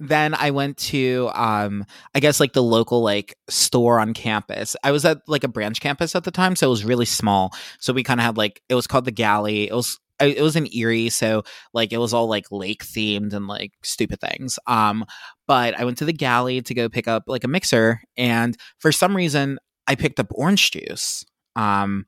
[0.00, 1.84] then I went to um
[2.14, 4.76] I guess like the local like store on campus.
[4.82, 7.52] I was at like a branch campus at the time, so it was really small.
[7.78, 9.68] So we kind of had like it was called the galley.
[9.68, 13.46] It was it was in Erie, so like it was all like lake themed and
[13.46, 14.58] like stupid things.
[14.66, 15.06] Um,
[15.50, 18.92] but I went to the galley to go pick up like a mixer, and for
[18.92, 21.24] some reason I picked up orange juice.
[21.56, 22.06] Um,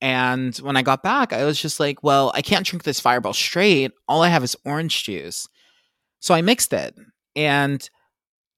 [0.00, 3.32] and when I got back, I was just like, well, I can't drink this fireball
[3.32, 3.90] straight.
[4.06, 5.48] All I have is orange juice.
[6.20, 6.94] So I mixed it.
[7.34, 7.90] And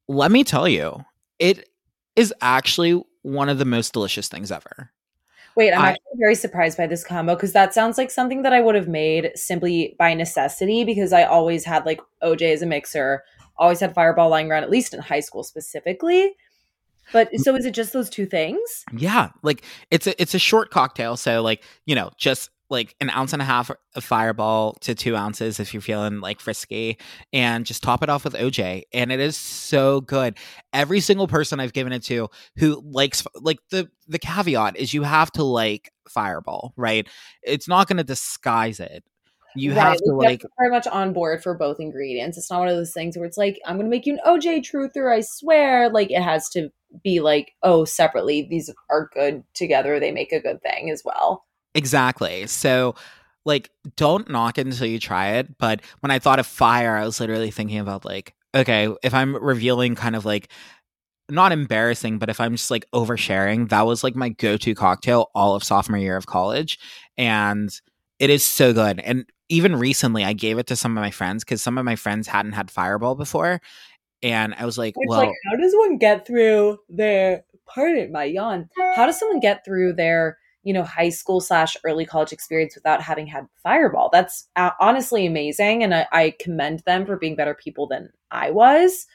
[0.07, 1.03] let me tell you,
[1.39, 1.67] it
[2.15, 4.91] is actually one of the most delicious things ever.
[5.57, 8.53] Wait, I'm I- actually very surprised by this combo because that sounds like something that
[8.53, 12.67] I would have made simply by necessity because I always had like OJ as a
[12.67, 13.23] mixer,
[13.57, 16.35] always had Fireball lying around, at least in high school specifically.
[17.13, 18.85] But so is it just those two things?
[18.97, 23.11] Yeah, like it's a it's a short cocktail, so like you know, just like an
[23.11, 26.99] ounce and a half of Fireball to two ounces if you're feeling like frisky,
[27.33, 30.37] and just top it off with OJ, and it is so good.
[30.73, 35.03] Every single person I've given it to who likes like the the caveat is you
[35.03, 37.07] have to like Fireball, right?
[37.43, 39.05] It's not going to disguise it.
[39.57, 42.37] You Right, have to like very much on board for both ingredients.
[42.37, 44.21] It's not one of those things where it's like, I'm going to make you an
[44.27, 45.89] OJ truther, I swear.
[45.89, 46.71] Like, it has to
[47.03, 50.01] be like, oh, separately, these are good together.
[50.01, 51.45] They make a good thing as well.
[51.75, 52.47] Exactly.
[52.47, 52.95] So,
[53.45, 55.57] like, don't knock it until you try it.
[55.59, 59.37] But when I thought of fire, I was literally thinking about, like, okay, if I'm
[59.37, 60.51] revealing kind of like,
[61.31, 65.31] not embarrassing, but if I'm just like oversharing, that was like my go to cocktail
[65.35, 66.79] all of sophomore year of college.
[67.17, 67.71] And
[68.19, 69.01] it is so good.
[69.01, 69.25] And
[69.55, 72.27] even recently, I gave it to some of my friends because some of my friends
[72.29, 73.61] hadn't had Fireball before.
[74.23, 78.25] and I was like, It's well, like, how does one get through their pardon my
[78.25, 78.69] yawn?
[78.97, 83.03] How does someone get through their you know high school slash early college experience without
[83.03, 84.11] having had Fireball?
[84.13, 88.51] That's uh, honestly amazing, and I, I commend them for being better people than I
[88.51, 89.07] was.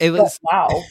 [0.00, 0.82] It But was wow,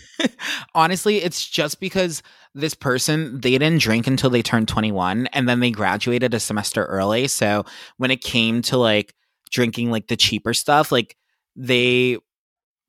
[0.75, 2.21] honestly, it's just because
[2.53, 6.85] this person they didn't drink until they turned 21 and then they graduated a semester
[6.85, 7.27] early.
[7.27, 7.65] So
[7.97, 9.13] when it came to like
[9.51, 11.15] drinking like the cheaper stuff, like
[11.55, 12.17] they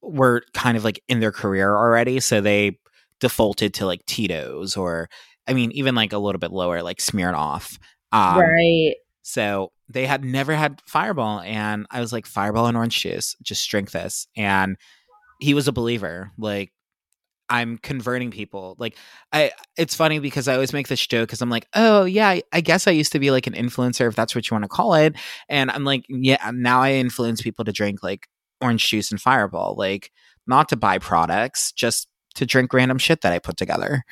[0.02, 2.78] were kind of like in their career already, so they
[3.20, 5.08] defaulted to like Tito's or
[5.46, 7.78] I mean even like a little bit lower like Smirnoff.
[8.12, 8.94] Um, right?
[9.22, 13.68] so they had never had Fireball, and I was like, Fireball and orange juice, just
[13.68, 14.26] drink this.
[14.36, 14.78] And
[15.39, 16.32] he was a believer.
[16.39, 16.72] Like,
[17.49, 18.76] I'm converting people.
[18.78, 18.97] Like,
[19.32, 19.53] I.
[19.76, 22.61] It's funny because I always make this joke because I'm like, oh yeah, I- I
[22.61, 24.95] guess I used to be like an influencer, if that's what you want to call
[24.95, 25.16] it.
[25.49, 28.28] And I'm like, yeah, now I influence people to drink like
[28.61, 30.11] orange juice and Fireball, like
[30.47, 34.05] not to buy products, just to drink random shit that I put together.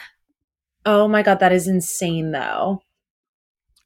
[0.84, 2.80] Oh my god, that is insane though.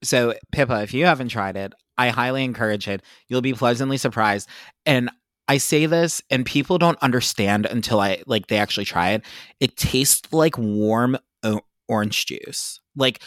[0.03, 3.03] So, Pippa, if you haven't tried it, I highly encourage it.
[3.28, 4.49] You'll be pleasantly surprised.
[4.86, 5.11] And
[5.51, 9.24] I say this and people don't understand until I like they actually try it.
[9.59, 12.80] It tastes like warm o- orange juice.
[12.94, 13.20] Like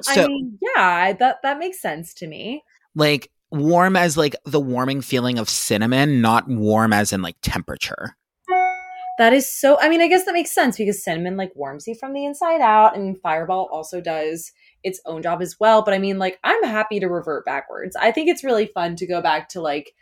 [0.00, 2.64] so I mean, yeah, that that makes sense to me.
[2.96, 8.16] like warm as like the warming feeling of cinnamon, not warm as in like temperature.
[9.18, 9.78] That is so.
[9.80, 12.60] I mean, I guess that makes sense because cinnamon like warms you from the inside
[12.60, 14.50] out, and Fireball also does
[14.82, 15.82] its own job as well.
[15.82, 17.94] But I mean, like, I'm happy to revert backwards.
[17.94, 19.92] I think it's really fun to go back to like,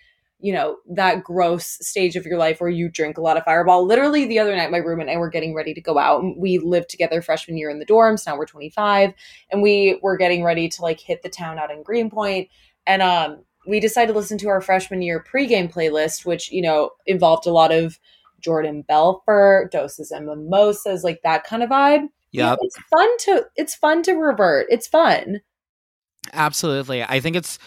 [0.45, 3.87] you know, that gross stage of your life where you drink a lot of Fireball.
[3.87, 6.23] Literally, the other night, my roommate and I were getting ready to go out.
[6.37, 8.27] We lived together freshman year in the dorms.
[8.27, 9.15] Now we're 25,
[9.51, 12.51] and we were getting ready to like hit the town out in Greenpoint,
[12.87, 16.91] and um, we decided to listen to our freshman year pregame playlist, which you know
[17.07, 17.99] involved a lot of
[18.39, 22.09] Jordan Belfort, doses and mimosas, like that kind of vibe.
[22.33, 22.55] Yeah.
[22.61, 24.67] It's fun to it's fun to revert.
[24.69, 25.41] It's fun.
[26.35, 27.03] Absolutely.
[27.03, 27.59] I think it's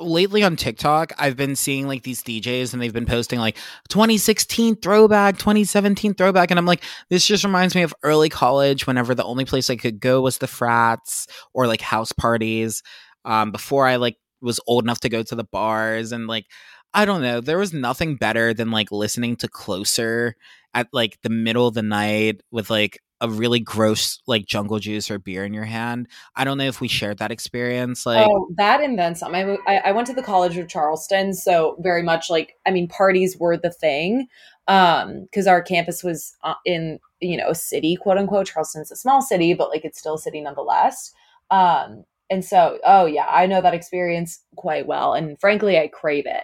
[0.00, 3.56] lately on TikTok, I've been seeing like these DJs and they've been posting like
[3.88, 6.50] 2016 throwback, 2017 throwback.
[6.50, 9.76] And I'm like, this just reminds me of early college whenever the only place I
[9.76, 12.82] could go was the frats or like house parties.
[13.24, 16.46] Um, before I like was old enough to go to the bars and like,
[16.94, 20.36] I don't know, there was nothing better than like listening to Closer
[20.74, 25.10] at like the middle of the night with like a really gross like jungle juice
[25.10, 26.08] or beer in your hand.
[26.34, 28.04] I don't know if we shared that experience.
[28.04, 29.34] Like, oh, that and then some.
[29.34, 33.38] I, I went to the College of Charleston, so very much like I mean, parties
[33.38, 34.26] were the thing,
[34.66, 38.48] um, because our campus was uh, in you know a city, quote unquote.
[38.48, 41.12] Charleston's a small city, but like it's still a city nonetheless.
[41.50, 46.24] Um, and so oh yeah, I know that experience quite well, and frankly, I crave
[46.26, 46.42] it.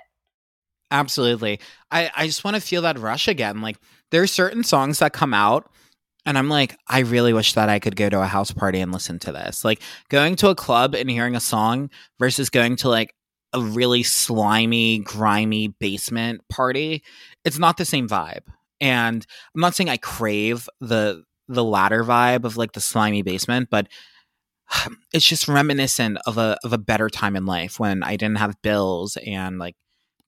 [0.91, 1.61] Absolutely.
[1.91, 3.61] I, I just want to feel that rush again.
[3.61, 3.77] Like
[4.11, 5.71] there's certain songs that come out
[6.29, 8.93] and I'm like, I really wish that I could go to a house party and
[8.93, 9.65] listen to this.
[9.65, 13.15] Like going to a club and hearing a song versus going to like
[13.55, 17.03] a really slimy, grimy basement party.
[17.47, 18.43] It's not the same vibe.
[18.79, 23.69] And I'm not saying I crave the the latter vibe of like the slimy basement,
[23.71, 23.89] but
[25.15, 28.61] it's just reminiscent of a of a better time in life when I didn't have
[28.61, 29.77] bills and like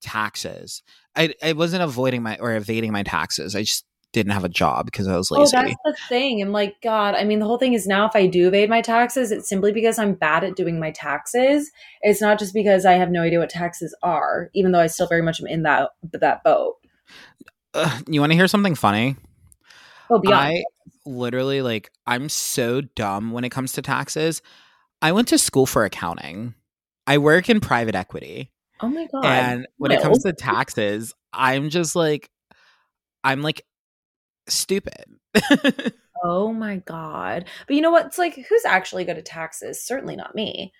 [0.00, 0.82] taxes.
[1.14, 3.54] I I wasn't avoiding my or evading my taxes.
[3.54, 5.56] I just didn't have a job because I was lazy.
[5.56, 6.42] Oh, that's the thing.
[6.42, 8.80] And like, God, I mean, the whole thing is now if I do evade my
[8.80, 11.70] taxes, it's simply because I'm bad at doing my taxes.
[12.02, 15.06] It's not just because I have no idea what taxes are, even though I still
[15.06, 16.76] very much am in that that boat.
[17.74, 19.16] Ugh, you want to hear something funny?
[20.10, 20.40] Oh, beyond.
[20.40, 20.64] I
[21.06, 24.42] literally like I'm so dumb when it comes to taxes.
[25.02, 26.54] I went to school for accounting.
[27.06, 28.50] I work in private equity.
[28.80, 29.24] oh my God.
[29.24, 32.28] and when it comes to taxes, I'm just like
[33.22, 33.62] I'm like
[34.50, 35.04] stupid.
[36.22, 37.46] oh my God.
[37.66, 38.06] But you know what?
[38.06, 39.82] It's like, who's actually good at taxes?
[39.82, 40.72] Certainly not me.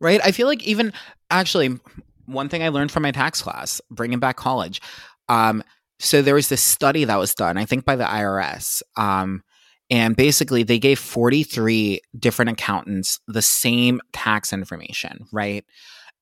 [0.00, 0.20] right?
[0.24, 0.92] I feel like even
[1.30, 1.78] actually
[2.26, 4.80] one thing I learned from my tax class, bringing back college.
[5.28, 5.62] Um,
[5.98, 8.82] so there was this study that was done, I think by the IRS.
[8.96, 9.42] Um,
[9.90, 15.64] and basically they gave 43 different accountants the same tax information, right?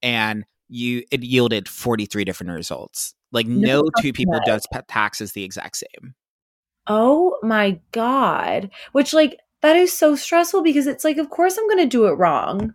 [0.03, 3.15] And you it yielded 43 different results.
[3.33, 6.15] Like No no, two people does taxes the exact same.
[6.87, 8.71] Oh my God.
[8.93, 12.07] Which, like, that is so stressful because it's like, of course I'm going to do
[12.07, 12.75] it wrong.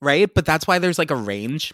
[0.00, 0.28] right?
[0.34, 1.72] But that's why there's like a range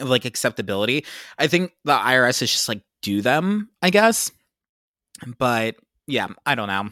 [0.00, 1.04] of like acceptability.
[1.38, 4.30] I think the IRS is just like do them, I guess.
[5.38, 5.76] But
[6.06, 6.90] yeah, I don't know.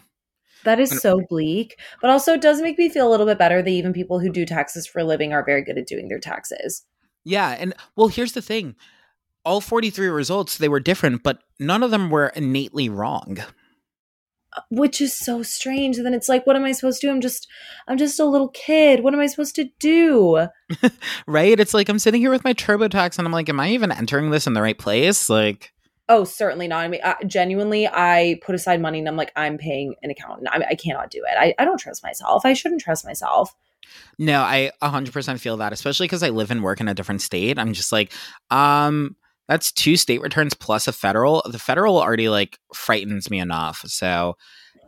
[0.65, 1.79] That is so bleak.
[2.01, 4.33] But also, it does make me feel a little bit better that even people who
[4.33, 6.83] do taxes for a living are very good at doing their taxes.
[7.25, 8.75] Yeah, and well, here's the thing.
[9.45, 13.39] all 43 results they were different, but none of them were innately wrong.
[14.71, 15.97] Which is so strange.
[15.97, 17.11] And then it's like, what am I supposed to do?
[17.11, 17.49] I'm just,
[17.89, 19.01] I'm just a little kid.
[19.01, 20.49] What am I supposed to do?
[21.27, 21.59] right?
[21.59, 24.31] It's like I'm sitting here with my TurboTax and I'm like, am I even entering
[24.31, 25.29] this in the right place?
[25.29, 25.73] Like,
[26.09, 26.85] Oh, certainly not.
[26.85, 30.49] I mean, I, genuinely, I put aside money and I'm like, I'm paying an accountant.
[30.53, 31.37] I, I cannot do it.
[31.37, 32.47] I, I don't trust myself.
[32.47, 33.57] I shouldn't trust myself.
[34.19, 37.59] no, I 100% feel that, especially because I live and work in a different state.
[37.59, 38.13] I'm just like,
[38.51, 39.17] um,
[39.49, 41.43] that's two state returns plus a federal.
[41.51, 43.83] The federal already like frightens me enough.
[43.87, 44.37] So,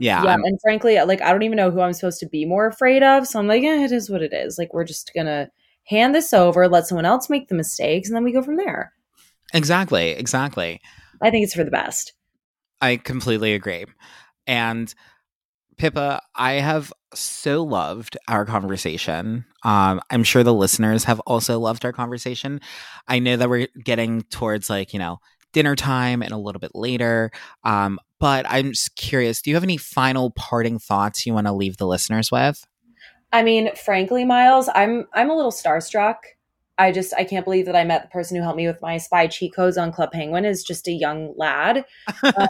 [0.01, 2.27] yeah, yeah I'm- and frankly uh, like i don't even know who i'm supposed to
[2.29, 4.85] be more afraid of so i'm like yeah it is what it is like we're
[4.85, 5.51] just gonna
[5.89, 8.93] hand this over let someone else make the mistakes and then we go from there
[9.53, 10.81] exactly, exactly.
[11.21, 12.13] i think it's for the best
[12.81, 13.87] I completely agree.
[14.47, 14.93] And
[15.79, 19.45] Pippa, I have so loved our conversation.
[19.65, 22.61] Um, I'm sure the listeners have also loved our conversation.
[23.07, 25.19] I know that we're getting towards like, you know,
[25.53, 27.31] dinner time and a little bit later.
[27.65, 31.53] Um, but I'm just curious, do you have any final parting thoughts you want to
[31.53, 32.67] leave the listeners with?
[33.33, 36.17] i mean frankly miles i'm i'm a little starstruck
[36.79, 38.97] i just i can't believe that i met the person who helped me with my
[38.97, 41.85] spy cheat codes on club penguin is just a young lad
[42.23, 42.49] um,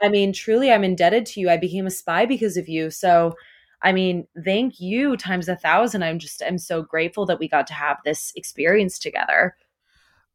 [0.00, 1.50] I mean, truly, I'm indebted to you.
[1.50, 2.90] I became a spy because of you.
[2.90, 3.34] So,
[3.82, 6.02] I mean, thank you times a thousand.
[6.02, 9.56] I'm just, I'm so grateful that we got to have this experience together.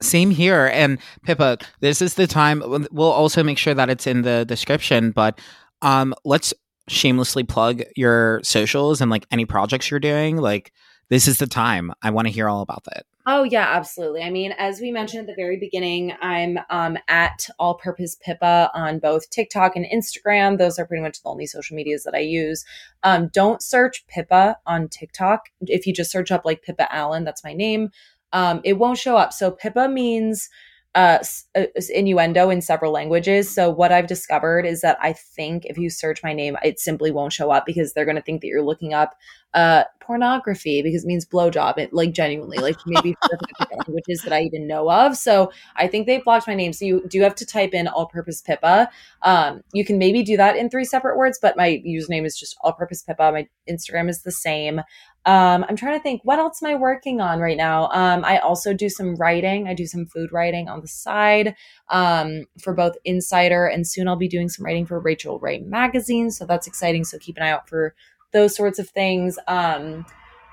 [0.01, 0.69] Same here.
[0.73, 2.61] And Pippa, this is the time.
[2.91, 5.39] We'll also make sure that it's in the description, but
[5.81, 6.53] um, let's
[6.89, 10.37] shamelessly plug your socials and like any projects you're doing.
[10.37, 10.73] Like,
[11.09, 11.93] this is the time.
[12.01, 13.05] I want to hear all about that.
[13.25, 14.21] Oh yeah, absolutely.
[14.21, 18.69] I mean, as we mentioned at the very beginning, I'm um, at All Purpose Pippa
[18.73, 20.57] on both TikTok and Instagram.
[20.57, 22.65] Those are pretty much the only social medias that I use.
[23.03, 25.43] Um, don't search Pippa on TikTok.
[25.61, 27.91] If you just search up like Pippa Allen, that's my name.
[28.33, 29.31] Um, it won't show up.
[29.31, 30.49] So Pippa means
[30.95, 31.19] uh,
[31.55, 31.63] uh,
[31.93, 33.53] innuendo in several languages.
[33.53, 37.11] So what I've discovered is that I think if you search my name, it simply
[37.11, 39.15] won't show up because they're going to think that you're looking up
[39.53, 41.77] uh pornography because it means blowjob.
[41.77, 45.15] It like genuinely like maybe different languages that i even know of.
[45.15, 46.73] So i think they blocked my name.
[46.73, 48.89] So you do have to type in all purpose pippa
[49.21, 52.57] um you can maybe do that in three separate words but my username is just
[52.61, 54.81] all purpose pippa my instagram is the same
[55.25, 58.37] um i'm trying to think what else am i working on right now um i
[58.39, 61.55] also do some writing i do some food writing on the side
[61.89, 66.29] um for both insider and soon i'll be doing some writing for rachael ray magazine
[66.29, 67.95] so that's exciting so keep an eye out for
[68.33, 69.39] those sorts of things.
[69.47, 70.05] Um,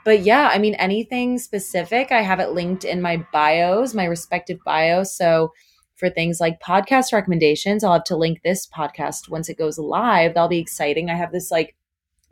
[0.05, 4.59] but yeah, I mean, anything specific, I have it linked in my bios, my respective
[4.65, 5.15] bios.
[5.15, 5.53] So
[5.97, 10.35] for things like podcast recommendations, I'll have to link this podcast once it goes live.
[10.35, 11.11] That'll be exciting.
[11.11, 11.75] I have this like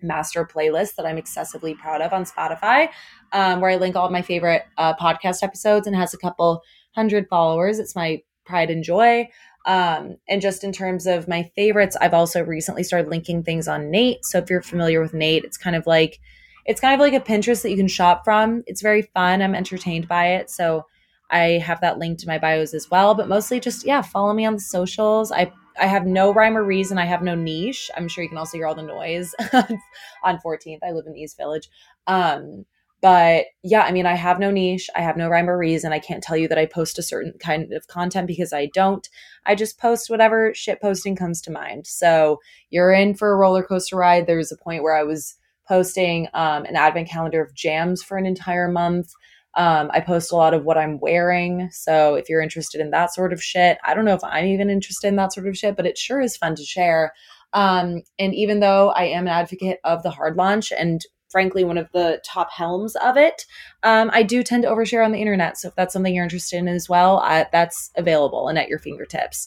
[0.03, 2.89] master playlist that I'm excessively proud of on Spotify,
[3.33, 6.63] um, where I link all of my favorite uh, podcast episodes and has a couple
[6.95, 7.79] hundred followers.
[7.79, 9.29] It's my pride and joy.
[9.67, 13.91] Um, and just in terms of my favorites, I've also recently started linking things on
[13.91, 14.25] Nate.
[14.25, 16.19] So if you're familiar with Nate, it's kind of like
[16.65, 18.63] it's kind of like a Pinterest that you can shop from.
[18.67, 19.41] It's very fun.
[19.41, 20.51] I'm entertained by it.
[20.51, 20.85] So
[21.31, 23.15] I have that linked to my bios as well.
[23.15, 25.33] But mostly just yeah, follow me on the socials.
[25.33, 26.99] I I have no rhyme or reason.
[26.99, 27.91] I have no niche.
[27.97, 29.35] I'm sure you can also hear all the noise
[30.23, 30.79] on 14th.
[30.83, 31.69] I live in the East Village.
[32.07, 32.65] Um,
[33.01, 34.91] but yeah, I mean, I have no niche.
[34.97, 35.93] I have no rhyme or reason.
[35.93, 39.09] I can't tell you that I post a certain kind of content because I don't.
[39.47, 41.87] I just post whatever shit posting comes to mind.
[41.87, 42.41] So
[42.71, 44.27] you're in for a roller coaster ride.
[44.27, 45.37] There was a point where I was
[45.69, 49.13] posting um, an advent calendar of jams for an entire month.
[49.59, 51.69] Um, I post a lot of what I'm wearing.
[51.73, 54.71] So if you're interested in that sort of shit, I don't know if I'm even
[54.71, 57.13] interested in that sort of shit, but it sure is fun to share.
[57.53, 61.77] Um, and even though I am an advocate of the hard launch and frankly one
[61.77, 63.45] of the top helms of it
[63.83, 66.57] um, i do tend to overshare on the internet so if that's something you're interested
[66.57, 69.47] in as well I, that's available and at your fingertips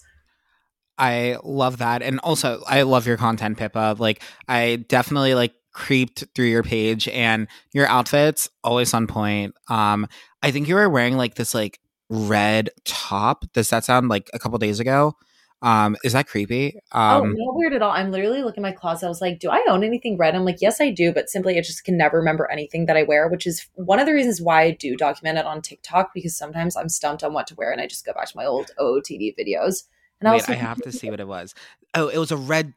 [1.02, 2.04] I love that.
[2.04, 3.96] And also I love your content, Pippa.
[3.98, 9.56] Like I definitely like creeped through your page and your outfits always on point.
[9.69, 10.07] Um
[10.43, 11.80] I think you were wearing like this like
[12.10, 13.45] red top.
[13.53, 15.15] Does that sound like a couple days ago?
[15.61, 16.80] Um is that creepy?
[16.91, 19.39] oh Um not weird at all i'm literally looking at my closet i was like
[19.39, 21.98] do i own anything red i'm like yes i do but simply i just can
[21.98, 24.98] never remember anything that i wear which is one of the reasons why i do
[24.98, 28.06] document it on tiktok because sometimes i'm stumped on what to wear and i just
[28.06, 29.84] go back to my old ootd videos
[30.22, 31.53] and wait, was I like, have to see what it was.
[31.93, 32.73] Oh, it was a red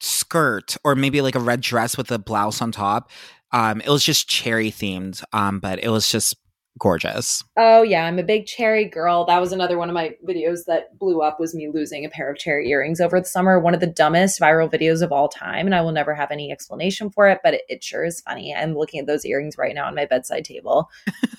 [0.00, 3.10] skirt or maybe like a red dress with a blouse on top.
[3.52, 5.22] Um it was just cherry themed.
[5.32, 6.34] Um but it was just
[6.78, 7.44] gorgeous.
[7.56, 9.24] Oh yeah, I'm a big cherry girl.
[9.24, 12.30] That was another one of my videos that blew up was me losing a pair
[12.30, 13.60] of cherry earrings over the summer.
[13.60, 16.50] One of the dumbest viral videos of all time, and I will never have any
[16.50, 18.54] explanation for it, but it, it sure is funny.
[18.54, 20.88] I'm looking at those earrings right now on my bedside table.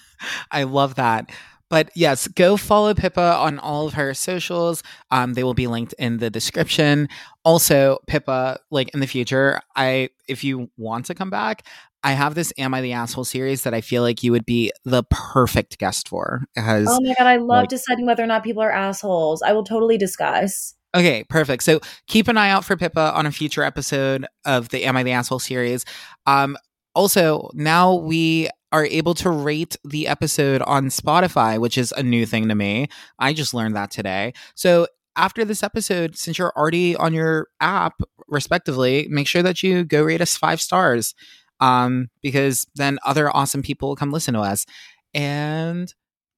[0.52, 1.30] I love that.
[1.72, 4.84] But yes, go follow Pippa on all of her socials.
[5.10, 7.08] Um, they will be linked in the description.
[7.46, 11.66] Also, Pippa, like in the future, I if you want to come back,
[12.04, 14.72] I have this Am I the Asshole series that I feel like you would be
[14.84, 16.44] the perfect guest for.
[16.54, 19.42] Because Oh my god, I love like- deciding whether or not people are assholes.
[19.42, 20.76] I will totally discuss.
[20.94, 21.64] Okay, perfect.
[21.64, 25.04] So keep an eye out for Pippa on a future episode of the Am I
[25.04, 25.86] the Asshole series.
[26.26, 26.58] Um,
[26.96, 32.26] also, now we are able to rate the episode on Spotify, which is a new
[32.26, 32.88] thing to me.
[33.20, 34.34] I just learned that today.
[34.56, 39.84] So after this episode, since you're already on your app, respectively, make sure that you
[39.84, 41.14] go rate us five stars.
[41.60, 44.66] Um, because then other awesome people will come listen to us.
[45.14, 45.94] And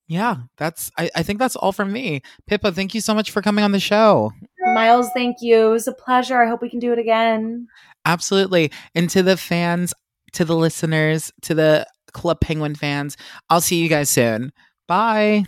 [0.08, 2.22] yeah, that's I, I think that's all from me.
[2.46, 4.34] Pippa, thank you so much for coming on the show.
[4.74, 5.68] Miles, thank you.
[5.68, 6.42] It was a pleasure.
[6.42, 7.68] I hope we can do it again.
[8.06, 8.72] Absolutely.
[8.96, 9.94] And to the fans,
[10.34, 13.18] to the listeners, to the Club Penguin fans,
[13.50, 14.52] I'll see you guys soon.
[14.88, 15.46] Bye.